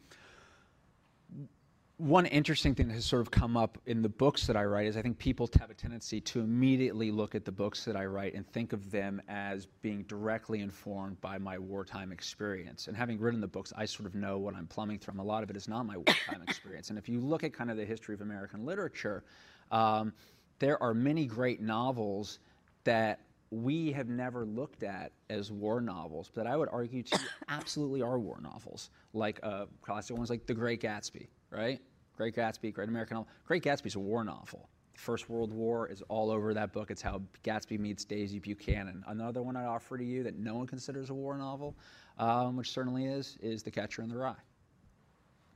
one 1.98 2.26
interesting 2.26 2.74
thing 2.74 2.88
that 2.88 2.94
has 2.94 3.06
sort 3.06 3.22
of 3.22 3.30
come 3.30 3.56
up 3.56 3.78
in 3.86 4.02
the 4.02 4.08
books 4.08 4.46
that 4.46 4.56
I 4.56 4.64
write 4.64 4.86
is 4.86 4.98
I 4.98 5.02
think 5.02 5.16
people 5.18 5.48
have 5.58 5.70
a 5.70 5.74
tendency 5.74 6.20
to 6.20 6.40
immediately 6.40 7.10
look 7.10 7.34
at 7.34 7.46
the 7.46 7.52
books 7.52 7.86
that 7.86 7.96
I 7.96 8.04
write 8.04 8.34
and 8.34 8.46
think 8.46 8.74
of 8.74 8.90
them 8.90 9.22
as 9.28 9.64
being 9.80 10.02
directly 10.02 10.60
informed 10.60 11.18
by 11.22 11.38
my 11.38 11.58
wartime 11.58 12.12
experience. 12.12 12.88
And 12.88 12.96
having 12.96 13.18
written 13.18 13.40
the 13.40 13.46
books, 13.46 13.72
I 13.78 13.86
sort 13.86 14.06
of 14.06 14.14
know 14.14 14.36
what 14.36 14.54
I'm 14.54 14.66
plumbing 14.66 14.98
from. 14.98 15.20
A 15.20 15.24
lot 15.24 15.42
of 15.42 15.48
it 15.48 15.56
is 15.56 15.68
not 15.68 15.86
my 15.86 15.96
wartime 15.96 16.42
experience. 16.46 16.90
And 16.90 16.98
if 16.98 17.08
you 17.08 17.18
look 17.18 17.44
at 17.44 17.54
kind 17.54 17.70
of 17.70 17.78
the 17.78 17.86
history 17.86 18.14
of 18.14 18.20
American 18.20 18.66
literature, 18.66 19.24
um, 19.70 20.12
there 20.58 20.82
are 20.82 20.92
many 20.92 21.24
great 21.24 21.62
novels 21.62 22.40
that 22.84 23.20
we 23.50 23.90
have 23.92 24.08
never 24.08 24.44
looked 24.44 24.82
at 24.82 25.12
as 25.30 25.50
war 25.50 25.80
novels, 25.80 26.30
but 26.34 26.46
I 26.46 26.56
would 26.56 26.68
argue 26.70 27.02
to 27.04 27.18
absolutely 27.48 28.02
are 28.02 28.18
war 28.18 28.38
novels, 28.42 28.90
like 29.14 29.40
uh, 29.42 29.64
classic 29.80 30.14
ones 30.14 30.28
like 30.28 30.46
The 30.46 30.54
Great 30.54 30.82
Gatsby 30.82 31.28
right? 31.50 31.80
Great 32.16 32.34
Gatsby, 32.34 32.72
Great 32.72 32.88
American 32.88 33.16
Novel. 33.16 33.28
Great 33.44 33.62
Gatsby 33.62 33.86
is 33.86 33.94
a 33.94 34.00
war 34.00 34.24
novel. 34.24 34.68
First 34.94 35.28
World 35.28 35.52
War 35.52 35.86
is 35.88 36.02
all 36.08 36.30
over 36.30 36.54
that 36.54 36.72
book. 36.72 36.90
It's 36.90 37.02
how 37.02 37.20
Gatsby 37.44 37.78
meets 37.78 38.04
Daisy 38.04 38.38
Buchanan. 38.38 39.04
Another 39.06 39.42
one 39.42 39.56
I 39.56 39.66
offer 39.66 39.98
to 39.98 40.04
you 40.04 40.22
that 40.22 40.38
no 40.38 40.54
one 40.54 40.66
considers 40.66 41.10
a 41.10 41.14
war 41.14 41.36
novel, 41.36 41.76
um, 42.18 42.56
which 42.56 42.70
certainly 42.70 43.04
is, 43.04 43.36
is 43.40 43.62
The 43.62 43.70
Catcher 43.70 44.02
in 44.02 44.08
the 44.08 44.16
Rye. 44.16 44.34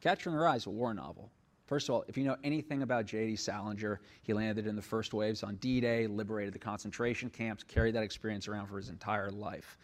Catcher 0.02 0.28
in 0.28 0.36
the 0.36 0.42
Rye 0.42 0.56
is 0.56 0.66
a 0.66 0.70
war 0.70 0.92
novel. 0.92 1.30
First 1.64 1.88
of 1.88 1.94
all, 1.94 2.04
if 2.08 2.18
you 2.18 2.24
know 2.24 2.36
anything 2.42 2.82
about 2.82 3.06
J.D. 3.06 3.36
Salinger, 3.36 4.00
he 4.22 4.34
landed 4.34 4.66
in 4.66 4.74
the 4.76 4.82
first 4.82 5.14
waves 5.14 5.42
on 5.42 5.54
D-Day, 5.56 6.06
liberated 6.08 6.52
the 6.52 6.58
concentration 6.58 7.30
camps, 7.30 7.62
carried 7.62 7.94
that 7.94 8.02
experience 8.02 8.48
around 8.48 8.66
for 8.66 8.76
his 8.76 8.88
entire 8.88 9.30
life 9.30 9.78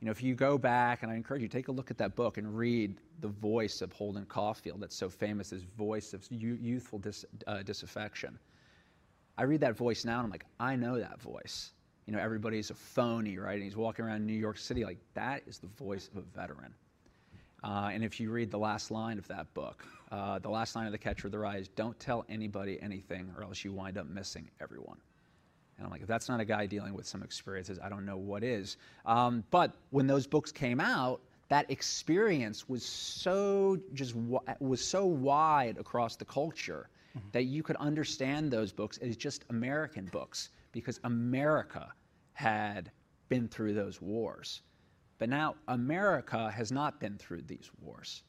you 0.00 0.06
know, 0.06 0.12
if 0.12 0.22
you 0.22 0.34
go 0.34 0.56
back, 0.56 1.02
and 1.02 1.12
I 1.12 1.14
encourage 1.14 1.42
you, 1.42 1.48
take 1.48 1.68
a 1.68 1.72
look 1.72 1.90
at 1.90 1.98
that 1.98 2.16
book 2.16 2.38
and 2.38 2.56
read 2.56 2.96
the 3.20 3.28
voice 3.28 3.82
of 3.82 3.92
Holden 3.92 4.24
Caulfield 4.24 4.80
that's 4.80 4.96
so 4.96 5.10
famous, 5.10 5.50
his 5.50 5.62
voice 5.62 6.14
of 6.14 6.26
youthful 6.30 6.98
dis, 6.98 7.26
uh, 7.46 7.62
disaffection. 7.62 8.38
I 9.36 9.42
read 9.42 9.60
that 9.60 9.76
voice 9.76 10.06
now 10.06 10.18
and 10.18 10.24
I'm 10.24 10.30
like, 10.30 10.46
I 10.58 10.74
know 10.74 10.98
that 10.98 11.20
voice. 11.20 11.72
You 12.06 12.14
know, 12.14 12.18
everybody's 12.18 12.70
a 12.70 12.74
phony, 12.74 13.36
right? 13.36 13.54
And 13.54 13.62
he's 13.62 13.76
walking 13.76 14.06
around 14.06 14.26
New 14.26 14.32
York 14.32 14.56
City 14.56 14.84
like, 14.84 14.98
that 15.14 15.42
is 15.46 15.58
the 15.58 15.66
voice 15.66 16.08
of 16.08 16.16
a 16.16 16.38
veteran. 16.38 16.74
Uh, 17.62 17.90
and 17.92 18.02
if 18.02 18.18
you 18.18 18.30
read 18.30 18.50
the 18.50 18.58
last 18.58 18.90
line 18.90 19.18
of 19.18 19.28
that 19.28 19.52
book, 19.52 19.84
uh, 20.10 20.38
the 20.38 20.48
last 20.48 20.74
line 20.76 20.86
of 20.86 20.92
The 20.92 20.98
Catcher 20.98 21.28
of 21.28 21.32
the 21.32 21.38
Rye 21.38 21.58
is, 21.58 21.68
don't 21.68 21.98
tell 22.00 22.24
anybody 22.30 22.80
anything 22.80 23.30
or 23.36 23.42
else 23.42 23.62
you 23.64 23.72
wind 23.72 23.98
up 23.98 24.06
missing 24.06 24.48
everyone. 24.62 24.96
And 25.80 25.86
I'm 25.86 25.90
like, 25.90 26.02
if 26.02 26.08
that's 26.08 26.28
not 26.28 26.40
a 26.40 26.44
guy 26.44 26.66
dealing 26.66 26.92
with 26.92 27.06
some 27.06 27.22
experiences, 27.22 27.78
I 27.82 27.88
don't 27.88 28.04
know 28.04 28.18
what 28.18 28.44
is. 28.44 28.76
Um, 29.06 29.44
but 29.50 29.72
when 29.88 30.06
those 30.06 30.26
books 30.26 30.52
came 30.52 30.78
out, 30.78 31.22
that 31.48 31.70
experience 31.70 32.68
was 32.68 32.84
so 32.84 33.78
just 33.94 34.14
was 34.60 34.84
so 34.84 35.06
wide 35.06 35.78
across 35.78 36.16
the 36.16 36.26
culture 36.26 36.90
mm-hmm. 37.16 37.26
that 37.32 37.44
you 37.44 37.62
could 37.62 37.76
understand 37.76 38.50
those 38.50 38.72
books 38.72 38.98
as 38.98 39.16
just 39.16 39.46
American 39.48 40.04
books 40.12 40.50
because 40.72 41.00
America 41.02 41.90
had 42.34 42.90
been 43.30 43.48
through 43.48 43.72
those 43.72 44.02
wars. 44.02 44.60
But 45.18 45.30
now 45.30 45.54
America 45.66 46.50
has 46.50 46.70
not 46.70 47.00
been 47.00 47.16
through 47.16 47.42
these 47.42 47.70
wars. 47.80 48.22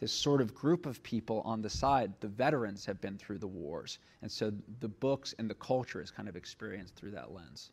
This 0.00 0.12
sort 0.12 0.40
of 0.40 0.54
group 0.54 0.86
of 0.86 1.02
people 1.02 1.42
on 1.44 1.60
the 1.60 1.68
side, 1.68 2.10
the 2.20 2.28
veterans 2.28 2.86
have 2.86 2.98
been 3.02 3.18
through 3.18 3.36
the 3.36 3.46
wars. 3.46 3.98
And 4.22 4.32
so 4.32 4.50
the 4.80 4.88
books 4.88 5.34
and 5.38 5.48
the 5.48 5.54
culture 5.54 6.00
is 6.00 6.10
kind 6.10 6.26
of 6.26 6.36
experienced 6.36 6.96
through 6.96 7.10
that 7.10 7.34
lens. 7.34 7.70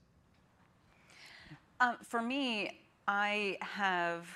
Uh, 1.80 1.94
for 2.04 2.22
me, 2.22 2.82
I 3.08 3.58
have 3.62 4.28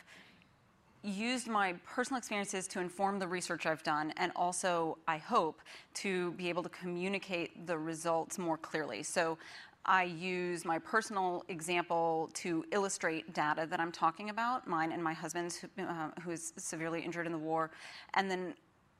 used 1.04 1.50
my 1.50 1.74
personal 1.86 2.18
experiences 2.18 2.66
to 2.68 2.80
inform 2.80 3.20
the 3.20 3.28
research 3.28 3.66
I've 3.66 3.84
done, 3.84 4.14
and 4.16 4.32
also, 4.38 4.98
I 5.06 5.18
hope, 5.18 5.62
to 5.96 6.32
be 6.34 6.48
able 6.48 6.64
to 6.64 6.70
communicate 6.70 7.68
the 7.68 7.78
results 7.78 8.38
more 8.38 8.58
clearly. 8.58 9.04
So 9.04 9.38
I 9.86 10.04
use 10.04 10.64
my 10.64 10.78
personal 10.78 11.44
example 11.48 12.30
to 12.36 12.64
illustrate 12.72 13.34
data 13.34 13.66
that 13.70 13.80
I'm 13.80 13.92
talking 13.92 14.30
about, 14.30 14.68
mine 14.68 14.92
and 14.92 15.04
my 15.04 15.14
husband's, 15.14 15.58
who, 15.58 15.68
uh, 15.84 16.10
who 16.22 16.32
is 16.32 16.54
severely 16.58 17.02
injured 17.02 17.26
in 17.26 17.32
the 17.32 17.38
war. 17.38 17.72
And 18.14 18.30
then 18.30 18.54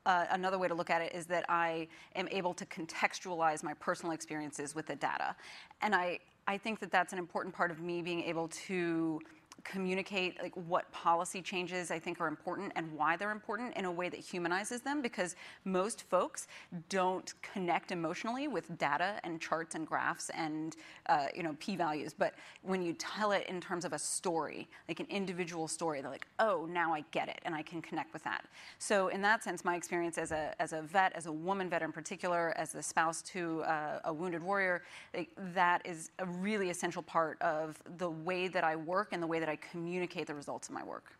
uh, 0.06 0.26
another 0.30 0.58
way 0.58 0.66
to 0.66 0.74
look 0.74 0.90
at 0.90 1.00
it 1.00 1.14
is 1.14 1.26
that 1.26 1.44
I 1.48 1.86
am 2.16 2.26
able 2.30 2.54
to 2.54 2.66
contextualize 2.66 3.62
my 3.62 3.74
personal 3.74 4.12
experiences 4.12 4.74
with 4.74 4.86
the 4.86 4.96
data. 4.96 5.36
And 5.80 5.94
I, 5.94 6.18
I 6.48 6.58
think 6.58 6.80
that 6.80 6.90
that's 6.90 7.12
an 7.12 7.18
important 7.18 7.54
part 7.54 7.70
of 7.70 7.80
me 7.80 8.02
being 8.02 8.22
able 8.24 8.48
to 8.48 9.20
communicate 9.64 10.40
like 10.42 10.54
what 10.54 10.90
policy 10.92 11.40
changes 11.40 11.90
I 11.90 11.98
think 11.98 12.20
are 12.20 12.26
important 12.26 12.72
and 12.76 12.92
why 12.92 13.16
they're 13.16 13.30
important 13.30 13.76
in 13.76 13.84
a 13.84 13.92
way 13.92 14.08
that 14.08 14.20
humanizes 14.20 14.80
them 14.80 15.02
because 15.02 15.36
most 15.64 16.02
folks 16.08 16.46
don't 16.88 17.32
connect 17.42 17.92
emotionally 17.92 18.48
with 18.48 18.76
data 18.78 19.20
and 19.24 19.40
charts 19.40 19.74
and 19.74 19.86
graphs 19.86 20.30
and 20.30 20.76
uh, 21.06 21.26
you 21.34 21.42
know 21.42 21.56
p-values. 21.58 22.14
But 22.16 22.34
when 22.62 22.82
you 22.82 22.92
tell 22.94 23.32
it 23.32 23.46
in 23.48 23.60
terms 23.60 23.84
of 23.84 23.92
a 23.92 23.98
story 23.98 24.68
like 24.88 25.00
an 25.00 25.06
individual 25.08 25.68
story 25.68 26.00
they're 26.00 26.10
like 26.10 26.26
oh 26.38 26.66
now 26.70 26.92
I 26.92 27.04
get 27.10 27.28
it 27.28 27.40
and 27.44 27.54
I 27.54 27.62
can 27.62 27.80
connect 27.82 28.12
with 28.12 28.24
that. 28.24 28.44
So 28.78 29.08
in 29.08 29.22
that 29.22 29.44
sense 29.44 29.64
my 29.64 29.76
experience 29.76 30.18
as 30.18 30.32
a 30.32 30.54
as 30.60 30.72
a 30.72 30.82
vet 30.82 31.12
as 31.14 31.26
a 31.26 31.32
woman 31.32 31.68
vet 31.68 31.82
in 31.82 31.92
particular 31.92 32.52
as 32.56 32.72
the 32.72 32.82
spouse 32.82 33.22
to 33.22 33.62
uh, 33.62 34.00
a 34.04 34.12
wounded 34.12 34.42
warrior 34.42 34.82
like, 35.14 35.30
that 35.54 35.82
is 35.84 36.10
a 36.18 36.26
really 36.26 36.70
essential 36.70 37.02
part 37.02 37.40
of 37.42 37.82
the 37.98 38.10
way 38.10 38.48
that 38.48 38.64
I 38.64 38.76
work 38.76 39.08
and 39.12 39.22
the 39.22 39.26
way 39.26 39.38
that 39.38 39.48
I 39.48 39.51
communicate 39.56 40.26
the 40.26 40.34
results 40.34 40.68
of 40.68 40.74
my 40.74 40.84
work. 40.84 41.12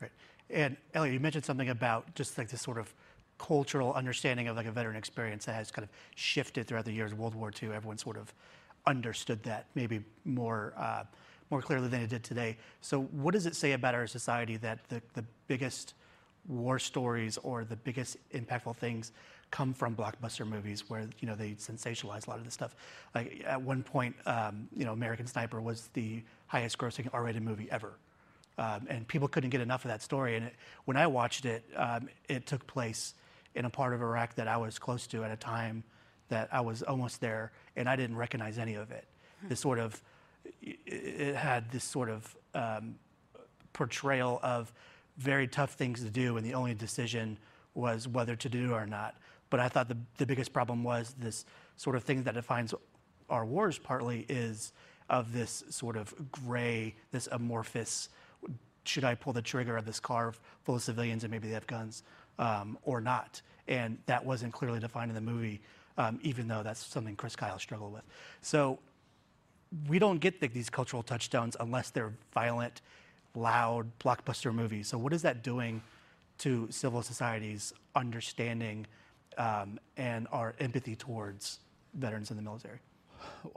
Right. 0.00 0.10
And 0.50 0.76
Elliot, 0.94 1.14
you 1.14 1.20
mentioned 1.20 1.44
something 1.44 1.70
about 1.70 2.14
just 2.14 2.36
like 2.36 2.48
this 2.48 2.60
sort 2.60 2.78
of 2.78 2.92
cultural 3.38 3.92
understanding 3.94 4.48
of 4.48 4.56
like 4.56 4.66
a 4.66 4.72
veteran 4.72 4.96
experience 4.96 5.46
that 5.46 5.54
has 5.54 5.70
kind 5.70 5.84
of 5.84 5.90
shifted 6.14 6.66
throughout 6.66 6.84
the 6.84 6.92
years 6.92 7.12
of 7.12 7.18
World 7.18 7.34
War 7.34 7.50
II. 7.62 7.72
Everyone 7.72 7.98
sort 7.98 8.16
of 8.16 8.32
understood 8.86 9.42
that 9.44 9.66
maybe 9.74 10.00
more 10.24 10.74
uh, 10.76 11.04
more 11.50 11.60
clearly 11.60 11.88
than 11.88 12.00
it 12.00 12.08
did 12.08 12.24
today. 12.24 12.56
So, 12.80 13.02
what 13.02 13.32
does 13.32 13.46
it 13.46 13.54
say 13.54 13.72
about 13.72 13.94
our 13.94 14.06
society 14.06 14.56
that 14.58 14.78
the, 14.88 15.02
the 15.14 15.24
biggest 15.48 15.94
war 16.48 16.78
stories 16.78 17.38
or 17.38 17.64
the 17.64 17.76
biggest 17.76 18.16
impactful 18.32 18.76
things 18.76 19.12
come 19.52 19.74
from 19.74 19.94
blockbuster 19.94 20.48
movies 20.48 20.88
where 20.88 21.06
you 21.20 21.28
know 21.28 21.36
they 21.36 21.50
sensationalize 21.50 22.26
a 22.26 22.30
lot 22.30 22.38
of 22.38 22.44
this 22.44 22.54
stuff. 22.54 22.74
Like 23.14 23.44
at 23.46 23.60
one 23.60 23.82
point, 23.82 24.16
um, 24.26 24.66
you 24.74 24.84
know, 24.84 24.92
American 24.92 25.26
Sniper 25.26 25.60
was 25.60 25.90
the 25.92 26.22
highest-grossing 26.52 27.08
R-rated 27.12 27.42
movie 27.42 27.68
ever, 27.70 27.92
um, 28.58 28.86
and 28.92 29.08
people 29.08 29.28
couldn't 29.28 29.50
get 29.50 29.60
enough 29.60 29.84
of 29.84 29.90
that 29.90 30.02
story. 30.02 30.36
And 30.36 30.46
it, 30.46 30.54
when 30.84 30.96
I 31.04 31.06
watched 31.06 31.44
it, 31.54 31.62
um, 31.76 32.08
it 32.28 32.46
took 32.46 32.66
place 32.66 33.14
in 33.54 33.64
a 33.64 33.70
part 33.70 33.94
of 33.94 34.02
Iraq 34.02 34.34
that 34.34 34.48
I 34.48 34.58
was 34.58 34.78
close 34.78 35.06
to 35.08 35.24
at 35.24 35.30
a 35.30 35.36
time 35.36 35.82
that 36.28 36.48
I 36.52 36.60
was 36.60 36.82
almost 36.82 37.20
there, 37.20 37.52
and 37.76 37.88
I 37.88 37.96
didn't 37.96 38.16
recognize 38.16 38.58
any 38.58 38.74
of 38.74 38.90
it. 38.90 39.06
Hmm. 39.40 39.48
This 39.48 39.60
sort 39.60 39.78
of, 39.78 40.02
it 40.62 41.34
had 41.34 41.70
this 41.70 41.84
sort 41.84 42.10
of 42.10 42.36
um, 42.54 42.96
portrayal 43.72 44.38
of 44.42 44.72
very 45.16 45.48
tough 45.48 45.72
things 45.74 46.02
to 46.04 46.10
do, 46.10 46.36
and 46.36 46.46
the 46.46 46.54
only 46.54 46.74
decision 46.74 47.38
was 47.74 48.06
whether 48.06 48.36
to 48.36 48.48
do 48.48 48.74
or 48.74 48.86
not. 48.86 49.14
But 49.50 49.60
I 49.60 49.68
thought 49.68 49.88
the, 49.88 49.98
the 50.16 50.26
biggest 50.26 50.52
problem 50.52 50.84
was 50.84 51.14
this 51.18 51.44
sort 51.76 51.96
of 51.96 52.04
thing 52.04 52.24
that 52.24 52.34
defines 52.34 52.74
our 53.28 53.44
wars 53.44 53.78
partly 53.78 54.26
is 54.28 54.72
of 55.10 55.32
this 55.32 55.64
sort 55.70 55.96
of 55.96 56.14
gray, 56.30 56.94
this 57.10 57.28
amorphous, 57.32 58.08
should 58.84 59.04
I 59.04 59.14
pull 59.14 59.32
the 59.32 59.42
trigger 59.42 59.76
of 59.76 59.84
this 59.84 60.00
car 60.00 60.34
full 60.64 60.76
of 60.76 60.82
civilians 60.82 61.24
and 61.24 61.30
maybe 61.30 61.48
they 61.48 61.54
have 61.54 61.66
guns 61.66 62.02
um, 62.38 62.78
or 62.82 63.00
not? 63.00 63.40
And 63.68 63.98
that 64.06 64.24
wasn't 64.24 64.52
clearly 64.52 64.80
defined 64.80 65.10
in 65.10 65.14
the 65.14 65.20
movie, 65.20 65.60
um, 65.98 66.18
even 66.22 66.48
though 66.48 66.62
that's 66.62 66.84
something 66.84 67.14
Chris 67.16 67.36
Kyle 67.36 67.58
struggled 67.58 67.92
with. 67.92 68.02
So 68.40 68.78
we 69.88 69.98
don't 69.98 70.18
get 70.18 70.40
the, 70.40 70.48
these 70.48 70.68
cultural 70.68 71.02
touchdowns 71.02 71.56
unless 71.60 71.90
they're 71.90 72.12
violent, 72.34 72.82
loud, 73.34 73.86
blockbuster 73.98 74.54
movies. 74.54 74.88
So 74.88 74.98
what 74.98 75.12
is 75.12 75.22
that 75.22 75.42
doing 75.42 75.82
to 76.38 76.66
civil 76.70 77.02
society's 77.02 77.72
understanding 77.94 78.86
um, 79.38 79.78
and 79.96 80.26
our 80.32 80.54
empathy 80.60 80.96
towards 80.96 81.60
veterans 81.94 82.30
in 82.30 82.36
the 82.36 82.42
military? 82.42 82.78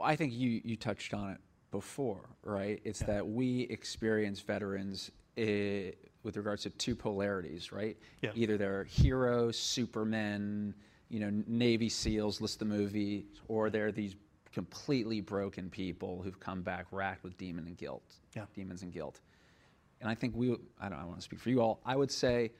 I 0.00 0.16
think 0.16 0.32
you, 0.32 0.60
you 0.64 0.76
touched 0.76 1.14
on 1.14 1.30
it 1.30 1.38
before, 1.70 2.28
right? 2.42 2.80
It's 2.84 3.00
yeah. 3.00 3.08
that 3.08 3.28
we 3.28 3.62
experience 3.62 4.40
veterans 4.40 5.10
eh, 5.36 5.92
with 6.22 6.36
regards 6.36 6.62
to 6.64 6.70
two 6.70 6.94
polarities, 6.94 7.72
right? 7.72 7.96
Yeah. 8.22 8.30
Either 8.34 8.56
they're 8.56 8.84
heroes, 8.84 9.58
supermen, 9.58 10.74
you 11.08 11.20
know, 11.20 11.30
Navy 11.46 11.88
SEALs, 11.88 12.40
list 12.40 12.58
the 12.58 12.64
movie, 12.64 13.26
or 13.48 13.70
they're 13.70 13.92
these 13.92 14.16
completely 14.52 15.20
broken 15.20 15.68
people 15.68 16.22
who've 16.22 16.40
come 16.40 16.62
back 16.62 16.86
racked 16.90 17.22
with 17.22 17.36
demon 17.36 17.66
and 17.66 17.76
guilt, 17.76 18.14
yeah. 18.34 18.46
demons 18.54 18.82
and 18.82 18.92
guilt. 18.92 19.20
And 20.00 20.10
I 20.10 20.14
think 20.14 20.34
we, 20.34 20.56
I 20.80 20.88
don't 20.88 20.98
I 20.98 21.04
want 21.04 21.16
to 21.16 21.22
speak 21.22 21.40
for 21.40 21.50
you 21.50 21.60
all, 21.60 21.80
I 21.84 21.94
would 21.96 22.10
say 22.10 22.52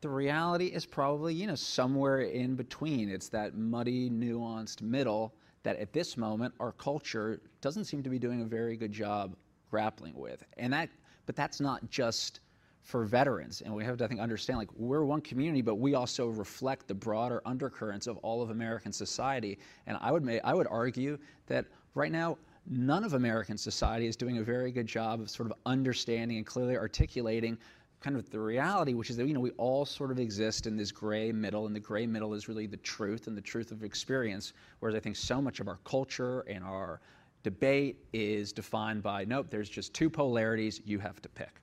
the 0.00 0.08
reality 0.08 0.66
is 0.66 0.86
probably, 0.86 1.34
you 1.34 1.46
know, 1.46 1.54
somewhere 1.54 2.20
in 2.20 2.54
between. 2.54 3.08
It's 3.08 3.28
that 3.30 3.56
muddy, 3.56 4.10
nuanced 4.10 4.80
middle 4.82 5.34
that 5.62 5.76
at 5.76 5.92
this 5.92 6.16
moment 6.16 6.54
our 6.60 6.72
culture 6.72 7.40
doesn't 7.60 7.84
seem 7.84 8.02
to 8.02 8.10
be 8.10 8.18
doing 8.18 8.42
a 8.42 8.44
very 8.44 8.76
good 8.76 8.92
job 8.92 9.36
grappling 9.70 10.14
with. 10.14 10.44
And 10.56 10.72
that 10.72 10.88
but 11.26 11.36
that's 11.36 11.60
not 11.60 11.88
just 11.90 12.40
for 12.80 13.04
veterans. 13.04 13.60
And 13.60 13.74
we 13.74 13.84
have 13.84 13.98
to, 13.98 14.04
I 14.04 14.08
think, 14.08 14.18
understand 14.18 14.58
like 14.58 14.70
we're 14.74 15.04
one 15.04 15.20
community, 15.20 15.60
but 15.60 15.74
we 15.74 15.94
also 15.94 16.28
reflect 16.28 16.88
the 16.88 16.94
broader 16.94 17.42
undercurrents 17.44 18.06
of 18.06 18.16
all 18.18 18.40
of 18.40 18.48
American 18.48 18.92
society. 18.92 19.58
And 19.86 19.98
I 20.00 20.10
would 20.10 20.40
I 20.42 20.54
would 20.54 20.66
argue 20.70 21.18
that 21.46 21.66
right 21.94 22.10
now 22.10 22.38
none 22.66 23.04
of 23.04 23.14
American 23.14 23.58
society 23.58 24.06
is 24.06 24.16
doing 24.16 24.38
a 24.38 24.42
very 24.42 24.72
good 24.72 24.86
job 24.86 25.20
of 25.20 25.30
sort 25.30 25.50
of 25.50 25.56
understanding 25.66 26.38
and 26.38 26.46
clearly 26.46 26.76
articulating 26.76 27.58
kind 28.00 28.16
of 28.16 28.30
the 28.30 28.38
reality, 28.38 28.94
which 28.94 29.10
is 29.10 29.16
that 29.16 29.26
you 29.26 29.34
know 29.34 29.40
we 29.40 29.50
all 29.52 29.84
sort 29.84 30.10
of 30.10 30.18
exist 30.18 30.66
in 30.66 30.76
this 30.76 30.92
gray 30.92 31.32
middle, 31.32 31.66
and 31.66 31.74
the 31.74 31.80
gray 31.80 32.06
middle 32.06 32.34
is 32.34 32.48
really 32.48 32.66
the 32.66 32.76
truth 32.78 33.26
and 33.26 33.36
the 33.36 33.42
truth 33.42 33.72
of 33.72 33.82
experience. 33.82 34.52
Whereas 34.80 34.94
I 34.94 35.00
think 35.00 35.16
so 35.16 35.40
much 35.40 35.60
of 35.60 35.68
our 35.68 35.78
culture 35.84 36.40
and 36.40 36.64
our 36.64 37.00
debate 37.42 37.98
is 38.12 38.52
defined 38.52 39.02
by 39.02 39.24
nope, 39.24 39.46
there's 39.50 39.68
just 39.68 39.94
two 39.94 40.10
polarities. 40.10 40.80
You 40.84 40.98
have 40.98 41.20
to 41.22 41.28
pick. 41.28 41.60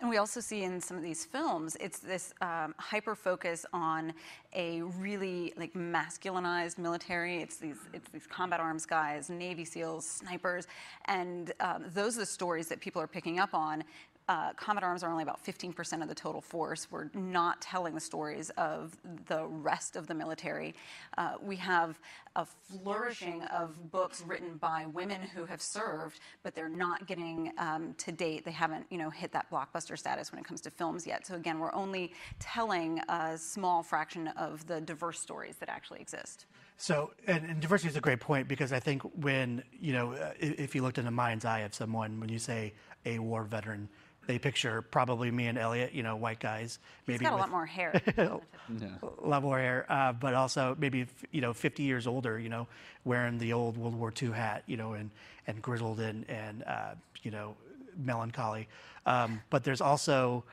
And 0.00 0.10
we 0.10 0.16
also 0.16 0.40
see 0.40 0.64
in 0.64 0.80
some 0.80 0.96
of 0.96 1.02
these 1.04 1.24
films, 1.24 1.76
it's 1.80 2.00
this 2.00 2.34
um, 2.40 2.74
hyper 2.78 3.14
focus 3.14 3.64
on 3.72 4.12
a 4.52 4.82
really 4.82 5.54
like 5.56 5.72
masculinized 5.72 6.78
military. 6.78 7.40
It's 7.40 7.56
these 7.56 7.78
it's 7.92 8.10
these 8.10 8.26
combat 8.26 8.58
arms 8.58 8.86
guys, 8.86 9.30
Navy 9.30 9.64
SEALs, 9.64 10.04
snipers, 10.04 10.66
and 11.06 11.52
um, 11.60 11.84
those 11.94 12.16
are 12.16 12.20
the 12.20 12.26
stories 12.26 12.66
that 12.68 12.80
people 12.80 13.00
are 13.00 13.06
picking 13.06 13.38
up 13.38 13.54
on 13.54 13.84
uh, 14.28 14.52
Arms 14.66 15.02
are 15.02 15.10
only 15.10 15.22
about 15.22 15.44
15% 15.44 16.02
of 16.02 16.08
the 16.08 16.14
total 16.14 16.40
force. 16.40 16.88
We're 16.90 17.10
not 17.14 17.60
telling 17.60 17.94
the 17.94 18.00
stories 18.00 18.50
of 18.50 18.96
the 19.26 19.46
rest 19.46 19.96
of 19.96 20.06
the 20.06 20.14
military. 20.14 20.74
Uh, 21.18 21.34
we 21.42 21.56
have 21.56 21.98
a 22.36 22.46
flourishing 22.46 23.42
of 23.44 23.90
books 23.90 24.22
written 24.26 24.56
by 24.56 24.86
women 24.92 25.20
who 25.20 25.44
have 25.44 25.62
served, 25.62 26.20
but 26.42 26.54
they're 26.54 26.68
not 26.68 27.06
getting 27.06 27.52
um, 27.58 27.94
to 27.98 28.12
date. 28.12 28.44
They 28.44 28.50
haven't, 28.50 28.86
you 28.90 28.98
know, 28.98 29.10
hit 29.10 29.30
that 29.32 29.50
blockbuster 29.50 29.98
status 29.98 30.32
when 30.32 30.38
it 30.38 30.44
comes 30.44 30.60
to 30.62 30.70
films 30.70 31.06
yet. 31.06 31.26
So 31.26 31.34
again, 31.34 31.58
we're 31.58 31.74
only 31.74 32.12
telling 32.38 33.00
a 33.08 33.38
small 33.38 33.82
fraction 33.82 34.28
of 34.28 34.66
the 34.66 34.80
diverse 34.80 35.20
stories 35.20 35.56
that 35.56 35.68
actually 35.68 36.00
exist. 36.00 36.46
So, 36.76 37.12
and, 37.26 37.44
and, 37.48 37.60
diversity 37.60 37.90
is 37.90 37.96
a 37.96 38.00
great 38.00 38.18
point 38.18 38.48
because 38.48 38.72
I 38.72 38.80
think 38.80 39.02
when, 39.22 39.62
you 39.80 39.92
know, 39.92 40.12
if 40.40 40.74
you 40.74 40.82
looked 40.82 40.98
in 40.98 41.04
the 41.04 41.10
mind's 41.12 41.44
eye 41.44 41.60
of 41.60 41.72
someone, 41.72 42.18
when 42.18 42.28
you 42.28 42.40
say 42.40 42.74
a 43.06 43.20
war 43.20 43.44
veteran, 43.44 43.88
they 44.26 44.38
picture 44.38 44.82
probably 44.82 45.30
me 45.30 45.46
and 45.46 45.58
Elliot, 45.58 45.92
you 45.92 46.02
know, 46.02 46.16
white 46.16 46.40
guys. 46.40 46.78
Maybe 47.06 47.18
He's 47.18 47.28
got 47.28 47.34
a 47.34 47.36
lot 47.36 47.50
more 47.50 47.66
hair. 47.66 48.00
a 48.16 49.28
lot 49.28 49.42
more 49.42 49.58
hair, 49.58 49.86
uh, 49.88 50.12
but 50.12 50.34
also 50.34 50.76
maybe 50.78 51.06
you 51.30 51.40
know 51.40 51.52
50 51.52 51.82
years 51.82 52.06
older, 52.06 52.38
you 52.38 52.48
know, 52.48 52.66
wearing 53.04 53.38
the 53.38 53.52
old 53.52 53.76
World 53.76 53.94
War 53.94 54.12
II 54.20 54.30
hat, 54.30 54.62
you 54.66 54.76
know, 54.76 54.94
and 54.94 55.10
and 55.46 55.60
grizzled 55.60 56.00
and 56.00 56.28
and 56.28 56.64
uh, 56.64 56.94
you 57.22 57.30
know 57.30 57.54
melancholy. 57.96 58.68
Um, 59.06 59.40
but 59.50 59.64
there's 59.64 59.80
also 59.80 60.44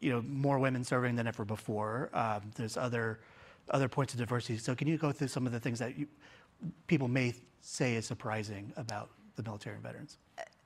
you 0.00 0.10
know 0.12 0.22
more 0.22 0.58
women 0.58 0.84
serving 0.84 1.16
than 1.16 1.26
ever 1.26 1.44
before. 1.44 2.10
Um, 2.12 2.42
there's 2.56 2.76
other 2.76 3.18
other 3.70 3.88
points 3.88 4.14
of 4.14 4.20
diversity. 4.20 4.58
So 4.58 4.74
can 4.74 4.88
you 4.88 4.96
go 4.96 5.12
through 5.12 5.28
some 5.28 5.46
of 5.46 5.52
the 5.52 5.60
things 5.60 5.78
that 5.78 5.98
you, 5.98 6.06
people 6.86 7.08
may 7.08 7.34
say 7.60 7.96
is 7.96 8.06
surprising 8.06 8.72
about 8.76 9.10
the 9.36 9.42
military 9.42 9.74
and 9.74 9.82
veterans? 9.82 10.16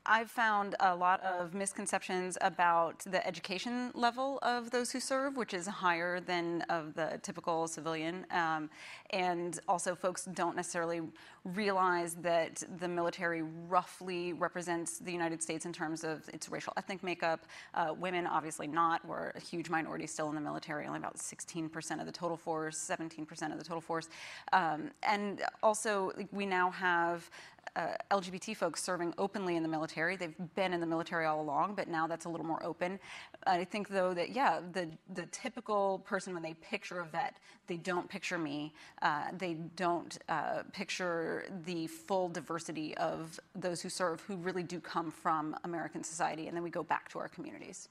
I've 0.05 0.31
found 0.31 0.75
a 0.81 0.97
lot 0.97 1.23
of 1.23 1.55
misconceptions 1.55 2.37
about 2.41 3.01
the 3.01 3.25
education 3.25 3.93
level 3.95 4.41
of 4.43 4.71
those 4.73 4.91
who 4.91 4.99
serve, 4.99 5.37
which 5.37 5.55
is 5.55 5.69
higher 5.69 6.19
than 6.19 6.62
of 6.62 6.95
the 6.95 7.21
typical 7.23 7.69
civilian. 7.69 8.27
Um, 8.33 8.69
and 9.11 9.61
also, 9.69 9.95
folks 9.95 10.25
don't 10.25 10.57
necessarily 10.57 11.03
realize 11.45 12.15
that 12.15 12.62
the 12.79 12.88
military 12.88 13.43
roughly 13.69 14.33
represents 14.33 14.99
the 14.99 15.12
United 15.12 15.41
States 15.41 15.67
in 15.67 15.73
terms 15.73 16.03
of 16.03 16.29
its 16.31 16.49
racial 16.49 16.73
ethnic 16.77 17.05
makeup. 17.05 17.47
Uh, 17.75 17.95
women, 17.97 18.27
obviously 18.27 18.67
not. 18.67 19.05
We're 19.07 19.31
a 19.31 19.41
huge 19.41 19.71
minority 19.71 20.09
still 20.09 20.29
in 20.31 20.35
the 20.35 20.41
military, 20.41 20.87
only 20.87 20.99
about 20.99 21.17
16% 21.17 22.01
of 22.01 22.07
the 22.07 22.12
total 22.12 22.37
force, 22.37 22.77
17% 22.77 23.53
of 23.53 23.59
the 23.59 23.65
total 23.65 23.81
force. 23.81 24.09
Um, 24.53 24.91
and 25.05 25.43
also, 25.62 26.12
we 26.33 26.45
now 26.45 26.71
have 26.71 27.31
uh, 27.77 27.94
LGBT 28.11 28.57
folks 28.57 28.83
serving 28.83 29.14
openly 29.18 29.57
in 29.57 29.62
the 29.62 29.68
military. 29.68 30.16
They've 30.16 30.35
been 30.55 30.72
in 30.72 30.81
the 30.81 30.87
military 30.87 31.25
all 31.27 31.40
along, 31.40 31.75
but 31.75 31.88
now 31.88 32.07
that's 32.07 32.27
a 32.27 32.29
little 32.29 32.46
more 32.46 32.64
open. 32.64 32.98
I 33.46 33.64
think, 33.64 33.88
though, 33.88 34.12
that 34.14 34.31
yeah, 34.31 34.61
the 34.72 34.90
the 35.14 35.27
typical 35.27 36.01
person 36.01 36.35
when 36.35 36.42
they 36.42 36.55
picture 36.55 37.01
a 37.01 37.07
vet, 37.07 37.37
they 37.66 37.77
don't 37.77 38.09
picture 38.09 38.38
me. 38.38 38.75
Uh, 39.01 39.25
they 39.38 39.55
don't 39.77 40.18
uh, 40.29 40.62
picture 40.72 41.44
the 41.64 41.87
full 41.87 42.29
diversity 42.29 42.96
of 42.98 43.38
those 43.55 43.81
who 43.81 43.88
serve, 43.88 44.20
who 44.22 44.37
really 44.37 44.62
do 44.62 44.81
come 44.81 45.11
from 45.11 45.57
American 45.64 46.05
society, 46.05 46.48
and 46.48 46.57
then 46.57 46.62
we 46.62 46.70
go 46.70 46.83
back 46.83 47.09
to 47.11 47.18
our 47.18 47.29
communities. 47.29 47.88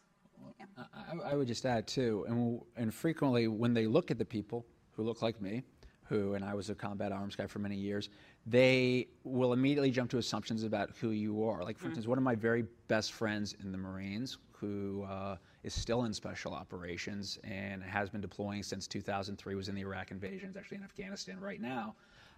Yeah. 0.60 0.84
I, 0.94 1.32
I, 1.32 1.36
would 1.36 1.48
just 1.48 1.66
add 1.66 1.88
too, 1.88 2.26
and, 2.28 2.62
and 2.76 2.94
frequently 2.94 3.48
when 3.48 3.74
they 3.74 3.88
look 3.88 4.12
at 4.12 4.18
the 4.18 4.26
people 4.26 4.66
who 4.92 5.04
look 5.04 5.22
like 5.22 5.42
me, 5.42 5.64
who, 6.12 6.34
and 6.34 6.44
I 6.44 6.54
was 6.54 6.70
a 6.70 6.76
combat 6.76 7.14
arms 7.14 7.38
guy 7.38 7.48
for 7.48 7.60
many 7.60 7.78
years, 7.78 8.10
they 8.46 9.08
will 9.24 9.54
immediately 9.54 9.92
jump 9.92 10.12
to 10.12 10.18
assumptions 10.18 10.64
about 10.64 10.92
who 11.00 11.12
you 11.12 11.48
are. 11.48 11.64
Like, 11.64 11.78
for 11.78 11.86
mm 11.86 11.92
instance, 11.92 12.06
one 12.06 12.18
of 12.18 12.24
my 12.24 12.36
very 12.36 12.66
best 12.90 13.14
friends 13.14 13.56
in 13.64 13.72
the 13.72 13.78
Marines, 13.78 14.38
who 14.52 15.04
uh, 15.10 15.38
is 15.64 15.74
still 15.74 16.04
in 16.04 16.14
special 16.14 16.54
operations 16.54 17.40
and 17.46 17.82
has 17.82 18.10
been 18.10 18.20
deploying 18.20 18.62
since 18.62 18.88
2003, 18.88 19.56
was 19.56 19.70
in 19.70 19.76
the 19.76 19.82
Iraq 19.82 20.12
invasion, 20.12 20.50
is 20.50 20.58
actually 20.58 20.78
in 20.78 20.84
Afghanistan 20.84 21.40
right 21.40 21.62
now. 21.62 21.96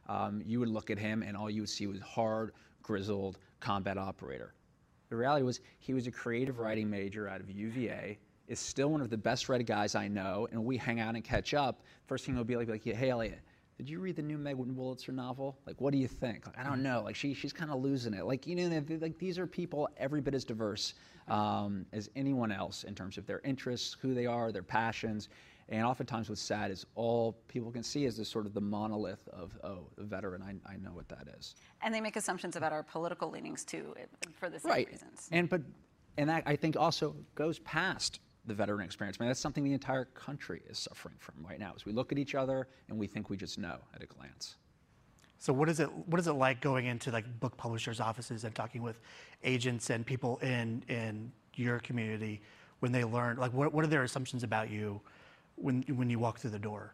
Um, 0.07 0.43
you 0.45 0.59
would 0.59 0.69
look 0.69 0.91
at 0.91 0.99
him, 0.99 1.23
and 1.23 1.35
all 1.35 1.49
you 1.49 1.61
would 1.61 1.69
see 1.69 1.87
was 1.87 1.99
hard, 1.99 2.51
grizzled 2.83 3.39
combat 3.59 3.97
operator. 3.97 4.53
The 5.09 5.15
reality 5.15 5.43
was 5.43 5.61
he 5.79 5.95
was 5.95 6.05
a 6.05 6.11
creative 6.11 6.59
writing 6.59 6.89
major 6.89 7.27
out 7.27 7.41
of 7.41 7.49
UVA, 7.49 8.19
is 8.47 8.59
still 8.59 8.89
one 8.89 9.01
of 9.01 9.09
the 9.09 9.17
best 9.17 9.49
read 9.49 9.65
guys 9.65 9.95
I 9.95 10.07
know, 10.07 10.47
and 10.51 10.63
we 10.63 10.77
hang 10.77 10.99
out 10.99 11.15
and 11.15 11.23
catch 11.23 11.53
up. 11.53 11.81
First 12.05 12.25
thing 12.25 12.35
he'll 12.35 12.43
be 12.43 12.55
like, 12.55 12.67
like 12.67 12.83
hey, 12.83 13.09
Elliot, 13.09 13.39
did 13.77 13.89
you 13.89 13.99
read 13.99 14.15
the 14.15 14.21
new 14.21 14.37
Megan 14.37 14.75
Wolitzer 14.75 15.13
novel? 15.13 15.57
Like, 15.65 15.81
what 15.81 15.91
do 15.91 15.97
you 15.97 16.07
think? 16.07 16.45
Like, 16.45 16.57
I 16.57 16.63
don't 16.63 16.83
know. 16.83 17.01
Like, 17.03 17.15
she, 17.15 17.33
she's 17.33 17.53
kind 17.53 17.71
of 17.71 17.81
losing 17.81 18.13
it. 18.13 18.25
Like, 18.25 18.45
you 18.45 18.55
know, 18.55 18.83
like 19.01 19.17
these 19.17 19.39
are 19.39 19.47
people 19.47 19.89
every 19.97 20.21
bit 20.21 20.35
as 20.35 20.43
diverse 20.43 20.93
um, 21.27 21.85
as 21.91 22.09
anyone 22.15 22.51
else 22.51 22.83
in 22.83 22.93
terms 22.93 23.17
of 23.17 23.25
their 23.25 23.41
interests, 23.43 23.97
who 23.99 24.13
they 24.13 24.25
are, 24.25 24.51
their 24.51 24.63
passions. 24.63 25.29
And 25.69 25.85
oftentimes, 25.85 26.29
what's 26.29 26.41
sad 26.41 26.71
is 26.71 26.85
all 26.95 27.37
people 27.47 27.71
can 27.71 27.83
see 27.83 28.05
is 28.05 28.17
this 28.17 28.29
sort 28.29 28.45
of 28.45 28.53
the 28.53 28.61
monolith 28.61 29.27
of, 29.29 29.57
oh, 29.63 29.87
a 29.97 30.03
veteran. 30.03 30.43
I, 30.43 30.71
I 30.71 30.77
know 30.77 30.91
what 30.91 31.07
that 31.09 31.27
is. 31.39 31.55
And 31.81 31.93
they 31.93 32.01
make 32.01 32.15
assumptions 32.15 32.55
about 32.55 32.73
our 32.73 32.83
political 32.83 33.31
leanings 33.31 33.63
too, 33.63 33.95
for 34.33 34.49
the 34.49 34.59
same 34.59 34.71
right. 34.71 34.89
reasons. 34.89 35.29
And 35.31 35.49
but, 35.49 35.61
and 36.17 36.29
that 36.29 36.43
I 36.45 36.57
think 36.57 36.75
also 36.77 37.15
goes 37.33 37.59
past 37.59 38.19
the 38.45 38.53
veteran 38.53 38.81
experience. 38.81 39.17
I 39.19 39.23
mean, 39.23 39.29
that's 39.29 39.39
something 39.39 39.63
the 39.63 39.73
entire 39.73 40.05
country 40.05 40.61
is 40.69 40.77
suffering 40.77 41.15
from 41.19 41.35
right 41.47 41.59
now. 41.59 41.73
As 41.75 41.85
we 41.85 41.93
look 41.93 42.11
at 42.11 42.17
each 42.17 42.35
other 42.35 42.67
and 42.89 42.97
we 42.97 43.07
think 43.07 43.29
we 43.29 43.37
just 43.37 43.57
know 43.57 43.77
at 43.95 44.03
a 44.03 44.05
glance. 44.05 44.55
So 45.39 45.51
what 45.51 45.69
is 45.69 45.79
it? 45.79 45.91
What 46.07 46.19
is 46.19 46.27
it 46.27 46.33
like 46.33 46.61
going 46.61 46.85
into 46.85 47.11
like 47.11 47.25
book 47.39 47.57
publishers' 47.57 47.99
offices 47.99 48.43
and 48.45 48.55
talking 48.55 48.81
with 48.81 49.01
agents 49.43 49.89
and 49.89 50.05
people 50.05 50.37
in 50.37 50.83
in 50.87 51.31
your 51.55 51.79
community 51.79 52.41
when 52.79 52.91
they 52.91 53.03
learn? 53.03 53.37
Like, 53.37 53.53
what 53.53 53.73
what 53.73 53.83
are 53.83 53.89
their 53.89 54.03
assumptions 54.03 54.43
about 54.43 54.69
you 54.69 55.01
when 55.55 55.83
when 55.89 56.09
you 56.09 56.17
walk 56.17 56.39
through 56.39 56.51
the 56.51 56.59
door? 56.59 56.93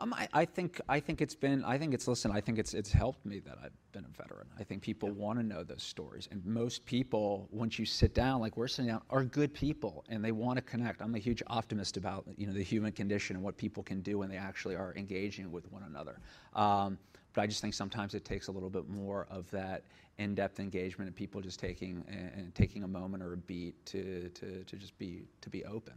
Um, 0.00 0.14
I, 0.14 0.28
I, 0.32 0.44
think 0.46 0.80
I 0.88 0.98
think 0.98 1.20
it's 1.20 1.34
been 1.34 1.62
I 1.62 1.76
think 1.76 1.92
it's 1.92 2.08
listen 2.08 2.30
I 2.30 2.40
think 2.40 2.58
it's 2.58 2.72
it's 2.72 2.90
helped 2.90 3.24
me 3.26 3.38
that 3.40 3.58
I've 3.62 3.76
been 3.92 4.06
a 4.06 4.22
veteran. 4.22 4.46
I 4.58 4.64
think 4.64 4.80
people 4.80 5.10
want 5.10 5.38
to 5.38 5.44
know 5.44 5.62
those 5.62 5.82
stories, 5.82 6.26
and 6.30 6.44
most 6.44 6.86
people, 6.86 7.48
once 7.50 7.78
you 7.78 7.84
sit 7.84 8.14
down, 8.14 8.40
like 8.40 8.56
we're 8.56 8.66
sitting 8.68 8.90
down, 8.90 9.02
are 9.10 9.24
good 9.24 9.52
people, 9.52 10.04
and 10.08 10.24
they 10.24 10.32
want 10.32 10.56
to 10.56 10.62
connect. 10.62 11.02
I'm 11.02 11.14
a 11.14 11.18
huge 11.18 11.42
optimist 11.48 11.98
about 11.98 12.24
you 12.38 12.46
know 12.46 12.54
the 12.54 12.62
human 12.62 12.92
condition 12.92 13.36
and 13.36 13.44
what 13.44 13.58
people 13.58 13.82
can 13.82 14.00
do 14.00 14.18
when 14.18 14.30
they 14.30 14.38
actually 14.38 14.74
are 14.74 14.94
engaging 14.96 15.52
with 15.52 15.70
one 15.70 15.82
another. 15.82 16.18
Um, 16.54 16.98
but 17.34 17.42
I 17.42 17.46
just 17.46 17.60
think 17.60 17.74
sometimes 17.74 18.14
it 18.14 18.24
takes 18.24 18.48
a 18.48 18.52
little 18.52 18.70
bit 18.70 18.88
more 18.88 19.26
of 19.30 19.50
that 19.50 19.84
in-depth 20.18 20.60
engagement 20.60 21.08
and 21.08 21.16
people 21.16 21.40
just 21.40 21.60
taking 21.60 22.04
and 22.08 22.54
taking 22.54 22.84
a 22.84 22.88
moment 22.88 23.22
or 23.22 23.34
a 23.34 23.36
beat 23.36 23.84
to 23.86 24.30
to, 24.30 24.64
to 24.64 24.76
just 24.76 24.96
be 24.98 25.24
to 25.42 25.50
be 25.50 25.62
open. 25.66 25.94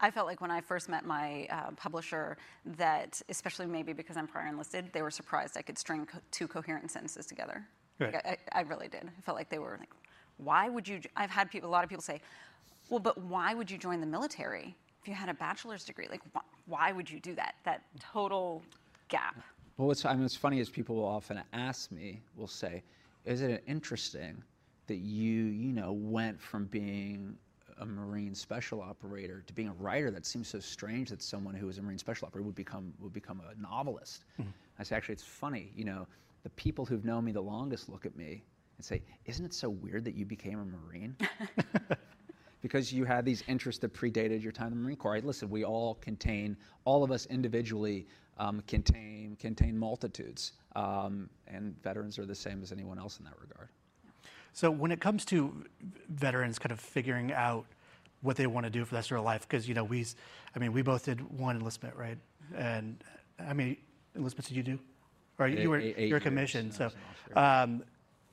I 0.00 0.10
felt 0.10 0.26
like 0.26 0.40
when 0.40 0.50
I 0.50 0.60
first 0.60 0.88
met 0.88 1.04
my 1.04 1.46
uh, 1.50 1.70
publisher 1.76 2.36
that, 2.76 3.20
especially 3.28 3.66
maybe 3.66 3.92
because 3.92 4.16
I'm 4.16 4.26
prior 4.26 4.48
enlisted, 4.48 4.90
they 4.92 5.02
were 5.02 5.10
surprised 5.10 5.56
I 5.56 5.62
could 5.62 5.78
string 5.78 6.06
co- 6.06 6.18
two 6.30 6.48
coherent 6.48 6.90
sentences 6.90 7.26
together. 7.26 7.66
Right. 7.98 8.14
Like 8.14 8.26
I, 8.52 8.60
I, 8.60 8.62
really 8.62 8.88
did. 8.88 9.04
I 9.04 9.20
felt 9.22 9.36
like 9.36 9.48
they 9.48 9.58
were 9.58 9.76
like, 9.78 9.90
why 10.38 10.68
would 10.68 10.86
you? 10.86 11.00
I've 11.16 11.30
had 11.30 11.50
people, 11.50 11.68
a 11.68 11.72
lot 11.72 11.84
of 11.84 11.90
people 11.90 12.02
say, 12.02 12.20
well, 12.88 13.00
but 13.00 13.18
why 13.18 13.54
would 13.54 13.70
you 13.70 13.78
join 13.78 14.00
the 14.00 14.06
military 14.06 14.76
if 15.00 15.08
you 15.08 15.14
had 15.14 15.28
a 15.28 15.34
bachelor's 15.34 15.84
degree? 15.84 16.06
Like, 16.10 16.22
wh- 16.34 16.68
why 16.68 16.92
would 16.92 17.10
you 17.10 17.20
do 17.20 17.34
that? 17.34 17.54
That 17.64 17.82
total 18.00 18.62
gap. 19.08 19.36
Well, 19.76 19.88
what's, 19.88 20.04
I 20.04 20.12
mean, 20.12 20.22
what's 20.22 20.36
funny 20.36 20.60
is 20.60 20.70
people 20.70 20.96
will 20.96 21.04
often 21.04 21.42
ask 21.52 21.90
me, 21.90 22.22
will 22.36 22.46
say, 22.46 22.82
is 23.24 23.42
it 23.42 23.62
interesting 23.66 24.42
that 24.86 24.96
you, 24.96 25.44
you 25.44 25.72
know, 25.72 25.92
went 25.92 26.40
from 26.40 26.66
being 26.66 27.36
a 27.78 27.86
Marine 27.86 28.34
special 28.34 28.80
operator 28.80 29.42
to 29.46 29.52
being 29.52 29.68
a 29.68 29.74
writer, 29.74 30.10
that 30.10 30.26
seems 30.26 30.48
so 30.48 30.60
strange 30.60 31.10
that 31.10 31.22
someone 31.22 31.54
who 31.54 31.66
was 31.66 31.78
a 31.78 31.82
Marine 31.82 31.98
special 31.98 32.26
operator 32.26 32.44
would 32.44 32.54
become 32.54 32.92
would 32.98 33.12
become 33.12 33.40
a 33.40 33.60
novelist. 33.60 34.24
Mm-hmm. 34.40 34.50
I 34.78 34.82
say, 34.82 34.96
actually, 34.96 35.14
it's 35.14 35.22
funny. 35.22 35.72
You 35.74 35.84
know, 35.84 36.06
the 36.42 36.50
people 36.50 36.84
who've 36.84 37.04
known 37.04 37.24
me 37.24 37.32
the 37.32 37.42
longest 37.42 37.88
look 37.88 38.06
at 38.06 38.16
me 38.16 38.44
and 38.76 38.84
say, 38.84 39.02
"Isn't 39.24 39.44
it 39.44 39.54
so 39.54 39.68
weird 39.68 40.04
that 40.04 40.14
you 40.14 40.24
became 40.24 40.60
a 40.60 40.64
Marine?" 40.64 41.16
because 42.62 42.92
you 42.92 43.04
had 43.04 43.24
these 43.24 43.44
interests 43.46 43.80
that 43.80 43.94
predated 43.94 44.42
your 44.42 44.52
time 44.52 44.72
in 44.72 44.78
the 44.78 44.84
Marine 44.84 44.96
Corps. 44.96 45.20
listen, 45.20 45.48
we 45.48 45.64
all 45.64 45.94
contain, 45.96 46.56
all 46.84 47.04
of 47.04 47.12
us 47.12 47.26
individually 47.26 48.06
um, 48.38 48.62
contain 48.66 49.36
contain 49.38 49.78
multitudes, 49.78 50.52
um, 50.74 51.28
and 51.46 51.80
veterans 51.82 52.18
are 52.18 52.26
the 52.26 52.34
same 52.34 52.62
as 52.62 52.72
anyone 52.72 52.98
else 52.98 53.18
in 53.18 53.24
that 53.24 53.34
regard. 53.40 53.68
So 54.56 54.70
when 54.70 54.90
it 54.90 55.02
comes 55.02 55.26
to 55.26 55.52
veterans 56.08 56.58
kind 56.58 56.72
of 56.72 56.80
figuring 56.80 57.30
out 57.30 57.66
what 58.22 58.36
they 58.36 58.46
want 58.46 58.64
to 58.64 58.70
do 58.70 58.86
for 58.86 58.92
the 58.92 58.96
rest 58.96 59.10
of 59.10 59.16
their 59.16 59.20
life, 59.20 59.42
because 59.42 59.68
you 59.68 59.74
know 59.74 59.84
we, 59.84 60.06
I 60.54 60.58
mean 60.58 60.72
we 60.72 60.80
both 60.80 61.04
did 61.04 61.20
one 61.38 61.56
enlistment, 61.56 61.94
right? 61.94 62.16
And 62.56 62.96
I 63.38 63.52
mean 63.52 63.76
enlistment 64.14 64.48
did 64.48 64.56
you 64.56 64.62
do? 64.62 64.78
Or 65.38 65.46
you 65.46 65.68
were 65.68 65.78
eight, 65.78 66.08
you're 66.08 66.20
commissioned, 66.20 66.72
so 66.72 66.90
um, 67.34 67.82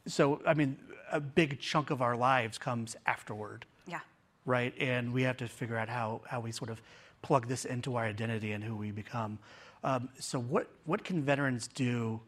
so 0.08 0.42
I 0.48 0.54
mean 0.54 0.78
a 1.12 1.20
big 1.20 1.60
chunk 1.60 1.90
of 1.90 2.02
our 2.02 2.16
lives 2.16 2.58
comes 2.58 2.96
afterward. 3.06 3.66
Yeah. 3.86 4.00
Right, 4.46 4.74
and 4.80 5.12
we 5.12 5.24
have 5.24 5.36
to 5.38 5.50
figure 5.50 5.76
out 5.76 5.90
how 5.90 6.22
how 6.26 6.40
we 6.40 6.54
sort 6.54 6.70
of 6.70 6.82
plug 7.22 7.50
this 7.50 7.66
into 7.66 7.98
our 7.98 8.06
identity 8.06 8.54
and 8.54 8.64
who 8.64 8.78
we 8.78 8.92
become. 8.92 9.40
Um, 9.84 10.08
so 10.18 10.40
what 10.40 10.70
what 10.86 11.04
can 11.04 11.22
veterans 11.22 11.68
do, 11.68 12.22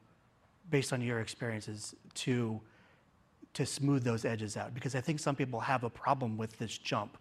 based 0.70 0.92
on 0.92 1.00
your 1.00 1.22
experiences, 1.22 1.96
to 2.16 2.60
to 3.56 3.66
smooth 3.66 4.04
those 4.04 4.26
edges 4.26 4.58
out 4.58 4.74
because 4.74 4.96
I 4.96 5.02
think 5.02 5.20
some 5.20 5.36
people 5.36 5.60
have 5.60 5.84
a 5.84 5.90
problem 5.90 6.38
with 6.38 6.58
this 6.58 6.78
jump. 6.78 7.18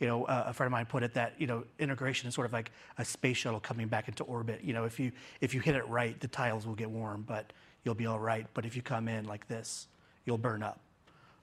You 0.00 0.08
know, 0.08 0.24
uh, 0.24 0.44
a 0.48 0.52
friend 0.52 0.66
of 0.66 0.72
mine 0.72 0.86
put 0.86 1.02
it 1.04 1.14
that 1.14 1.34
you 1.38 1.46
know 1.46 1.64
integration 1.78 2.28
is 2.28 2.34
sort 2.34 2.46
of 2.46 2.52
like 2.52 2.72
a 2.98 3.04
space 3.04 3.36
shuttle 3.36 3.60
coming 3.60 3.86
back 3.86 4.08
into 4.08 4.24
orbit. 4.24 4.60
You 4.64 4.72
know, 4.72 4.84
if 4.84 4.98
you 4.98 5.12
if 5.40 5.54
you 5.54 5.60
hit 5.60 5.76
it 5.76 5.86
right, 5.88 6.18
the 6.20 6.28
tiles 6.28 6.66
will 6.66 6.74
get 6.74 6.90
warm, 6.90 7.24
but 7.28 7.52
you'll 7.84 7.94
be 7.94 8.06
all 8.06 8.18
right. 8.18 8.46
But 8.54 8.66
if 8.66 8.74
you 8.74 8.82
come 8.82 9.08
in 9.08 9.24
like 9.26 9.46
this, 9.46 9.86
you'll 10.24 10.38
burn 10.38 10.62
up. 10.62 10.80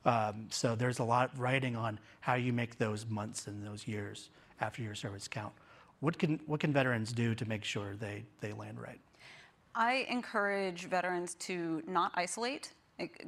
Um, 0.04 0.48
so 0.50 0.76
there's 0.76 1.00
a 1.00 1.04
lot 1.04 1.32
writing 1.38 1.76
on 1.76 2.00
how 2.20 2.34
you 2.34 2.52
make 2.52 2.78
those 2.78 3.06
months 3.08 3.48
and 3.48 3.66
those 3.66 3.88
years 3.88 4.32
after 4.60 4.82
your 4.82 4.96
service 4.96 5.28
count. 5.28 5.54
What 6.00 6.18
can 6.18 6.40
what 6.48 6.60
can 6.60 6.74
veterans 6.74 7.14
do 7.14 7.36
to 7.36 7.46
make 7.48 7.64
sure 7.64 7.96
they 7.96 8.24
they 8.42 8.54
land 8.54 8.82
right? 8.82 9.00
I 9.76 10.06
encourage 10.10 10.88
veterans 10.88 11.36
to 11.36 11.82
not 11.88 12.12
isolate 12.16 12.74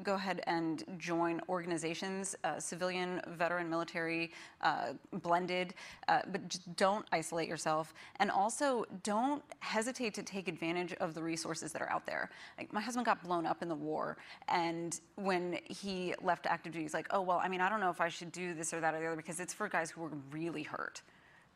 go 0.04 0.16
ahead 0.16 0.42
and 0.48 0.84
join 0.98 1.42
organizations, 1.50 2.36
uh, 2.44 2.60
civilian, 2.60 3.22
veteran, 3.30 3.70
military, 3.70 4.32
uh, 4.62 4.94
blended, 5.22 5.74
uh, 6.08 6.22
but 6.32 6.48
just 6.48 6.76
don't 6.76 7.06
isolate 7.12 7.48
yourself. 7.48 7.94
And 8.18 8.32
also, 8.32 8.86
don't 9.04 9.44
hesitate 9.60 10.14
to 10.16 10.24
take 10.24 10.48
advantage 10.48 10.94
of 10.94 11.14
the 11.14 11.24
resources 11.24 11.72
that 11.74 11.82
are 11.82 11.90
out 11.90 12.06
there. 12.06 12.30
Like, 12.58 12.72
my 12.74 12.82
husband 12.82 13.06
got 13.06 13.24
blown 13.24 13.46
up 13.46 13.62
in 13.62 13.70
the 13.70 13.76
war, 13.76 14.18
and 14.48 15.00
when 15.16 15.60
he 15.66 16.14
left 16.22 16.46
active 16.46 16.74
duty, 16.74 16.84
he's 16.84 16.94
like, 16.94 17.08
oh, 17.12 17.22
well, 17.22 17.40
I 17.44 17.48
mean, 17.48 17.62
I 17.62 17.70
don't 17.70 17.80
know 17.80 17.90
if 17.90 18.02
I 18.02 18.10
should 18.10 18.32
do 18.32 18.54
this 18.54 18.74
or 18.74 18.80
that 18.82 18.94
or 18.94 19.00
the 19.00 19.08
other 19.08 19.16
because 19.16 19.40
it's 19.40 19.54
for 19.54 19.68
guys 19.68 19.92
who 19.92 20.02
were 20.02 20.12
really 20.32 20.64
hurt 20.64 21.02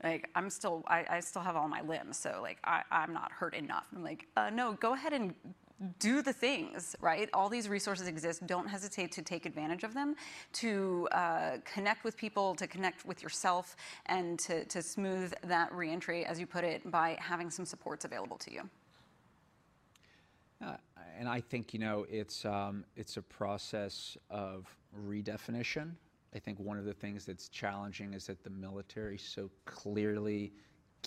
like 0.03 0.29
i'm 0.35 0.49
still 0.49 0.83
I, 0.87 1.05
I, 1.09 1.19
still 1.21 1.41
have 1.41 1.55
all 1.55 1.67
my 1.67 1.81
limbs 1.81 2.17
so 2.17 2.39
like 2.41 2.59
I, 2.63 2.83
i'm 2.91 3.13
not 3.13 3.31
hurt 3.31 3.55
enough 3.55 3.87
i'm 3.95 4.03
like 4.03 4.27
uh, 4.37 4.49
no 4.49 4.73
go 4.73 4.93
ahead 4.93 5.13
and 5.13 5.33
do 5.99 6.21
the 6.21 6.33
things, 6.33 6.95
right? 6.99 7.29
All 7.33 7.49
these 7.49 7.69
resources 7.69 8.07
exist. 8.07 8.45
Don't 8.47 8.67
hesitate 8.67 9.11
to 9.13 9.21
take 9.21 9.45
advantage 9.45 9.83
of 9.83 9.93
them, 9.93 10.15
to 10.53 11.07
uh, 11.11 11.57
connect 11.65 12.03
with 12.03 12.17
people, 12.17 12.55
to 12.55 12.67
connect 12.67 13.05
with 13.05 13.21
yourself, 13.21 13.75
and 14.07 14.39
to, 14.39 14.65
to 14.65 14.81
smooth 14.81 15.33
that 15.43 15.71
reentry, 15.73 16.25
as 16.25 16.39
you 16.39 16.47
put 16.47 16.63
it, 16.63 16.89
by 16.89 17.17
having 17.19 17.49
some 17.49 17.65
supports 17.65 18.05
available 18.05 18.37
to 18.37 18.51
you. 18.51 18.69
Uh, 20.65 20.77
and 21.19 21.29
I 21.29 21.39
think 21.39 21.73
you 21.73 21.79
know 21.79 22.05
it's 22.09 22.45
um, 22.45 22.83
it's 22.95 23.17
a 23.17 23.21
process 23.21 24.17
of 24.29 24.65
redefinition. 25.07 25.91
I 26.35 26.39
think 26.39 26.59
one 26.59 26.77
of 26.77 26.85
the 26.85 26.93
things 26.93 27.25
that's 27.25 27.47
challenging 27.49 28.13
is 28.13 28.27
that 28.27 28.43
the 28.43 28.49
military 28.49 29.17
so 29.17 29.49
clearly 29.65 30.51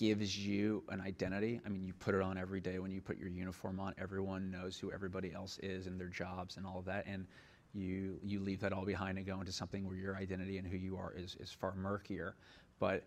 gives 0.01 0.39
you 0.39 0.83
an 0.89 0.99
identity. 1.03 1.61
I 1.67 1.69
mean, 1.69 1.85
you 1.85 1.93
put 1.93 2.15
it 2.15 2.23
on 2.23 2.39
every 2.39 2.61
day 2.63 2.79
when 2.79 2.91
you 2.91 3.03
put 3.03 3.19
your 3.19 3.29
uniform 3.29 3.79
on. 3.79 3.95
Everyone 3.99 4.51
knows 4.51 4.79
who 4.79 4.91
everybody 4.91 5.31
else 5.35 5.59
is 5.63 5.87
and 5.87 6.01
their 6.01 6.09
jobs 6.09 6.57
and 6.57 6.67
all 6.67 6.79
of 6.79 6.87
that. 6.87 7.05
And 7.07 7.27
you 7.75 8.19
you 8.25 8.41
leave 8.41 8.61
that 8.61 8.73
all 8.73 8.87
behind 8.87 9.19
and 9.19 9.27
go 9.27 9.39
into 9.39 9.53
something 9.53 9.87
where 9.87 9.97
your 9.97 10.17
identity 10.17 10.57
and 10.57 10.67
who 10.67 10.79
you 10.79 10.97
are 10.97 11.13
is, 11.15 11.37
is 11.39 11.53
far 11.53 11.75
murkier. 11.75 12.35
But 12.79 13.05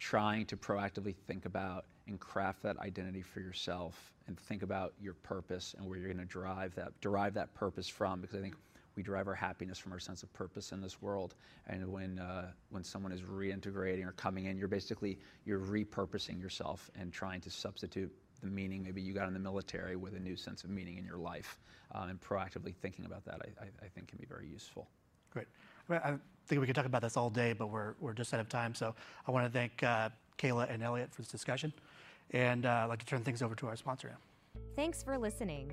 trying 0.00 0.44
to 0.46 0.56
proactively 0.56 1.14
think 1.14 1.46
about 1.46 1.84
and 2.08 2.18
craft 2.18 2.64
that 2.64 2.76
identity 2.80 3.22
for 3.22 3.38
yourself 3.38 4.12
and 4.26 4.36
think 4.36 4.64
about 4.64 4.94
your 5.00 5.14
purpose 5.14 5.76
and 5.78 5.86
where 5.88 5.96
you're 5.96 6.12
going 6.12 6.26
to 6.26 6.32
derive 6.32 6.74
that 6.74 7.00
derive 7.00 7.34
that 7.34 7.54
purpose 7.54 7.88
from 7.88 8.20
because 8.20 8.36
I 8.36 8.42
think 8.42 8.56
we 8.96 9.02
derive 9.02 9.28
our 9.28 9.34
happiness 9.34 9.78
from 9.78 9.92
our 9.92 9.98
sense 9.98 10.22
of 10.22 10.32
purpose 10.32 10.72
in 10.72 10.80
this 10.80 11.00
world. 11.00 11.34
And 11.66 11.90
when 11.90 12.18
uh, 12.18 12.52
when 12.70 12.84
someone 12.84 13.12
is 13.12 13.22
reintegrating 13.22 14.06
or 14.06 14.12
coming 14.12 14.46
in, 14.46 14.56
you're 14.56 14.68
basically 14.68 15.18
you're 15.44 15.60
repurposing 15.60 16.40
yourself 16.40 16.90
and 16.98 17.12
trying 17.12 17.40
to 17.42 17.50
substitute 17.50 18.12
the 18.42 18.48
meaning 18.48 18.82
maybe 18.82 19.00
you 19.00 19.12
got 19.12 19.28
in 19.28 19.34
the 19.34 19.40
military 19.40 19.96
with 19.96 20.14
a 20.14 20.18
new 20.18 20.36
sense 20.36 20.64
of 20.64 20.70
meaning 20.70 20.98
in 20.98 21.04
your 21.04 21.16
life. 21.16 21.58
Uh, 21.94 22.06
and 22.08 22.20
proactively 22.20 22.74
thinking 22.74 23.04
about 23.04 23.24
that, 23.24 23.40
I, 23.42 23.64
I, 23.64 23.66
I, 23.82 23.88
think, 23.88 24.08
can 24.08 24.18
be 24.18 24.24
very 24.24 24.48
useful. 24.48 24.88
Great. 25.30 25.46
I 25.90 26.14
think 26.46 26.60
we 26.60 26.66
could 26.66 26.74
talk 26.74 26.86
about 26.86 27.02
this 27.02 27.16
all 27.16 27.28
day, 27.28 27.52
but 27.52 27.68
we're, 27.68 27.94
we're 28.00 28.14
just 28.14 28.32
out 28.32 28.40
of 28.40 28.48
time. 28.48 28.74
So 28.74 28.94
I 29.26 29.30
want 29.30 29.46
to 29.46 29.52
thank 29.52 29.82
uh, 29.82 30.08
Kayla 30.38 30.72
and 30.72 30.82
Elliot 30.82 31.12
for 31.12 31.20
this 31.20 31.30
discussion. 31.30 31.72
And 32.30 32.64
uh, 32.64 32.82
I'd 32.84 32.86
like 32.86 33.00
to 33.00 33.06
turn 33.06 33.22
things 33.22 33.42
over 33.42 33.54
to 33.56 33.66
our 33.66 33.76
sponsor 33.76 34.08
now. 34.08 34.60
Thanks 34.74 35.02
for 35.02 35.18
listening. 35.18 35.72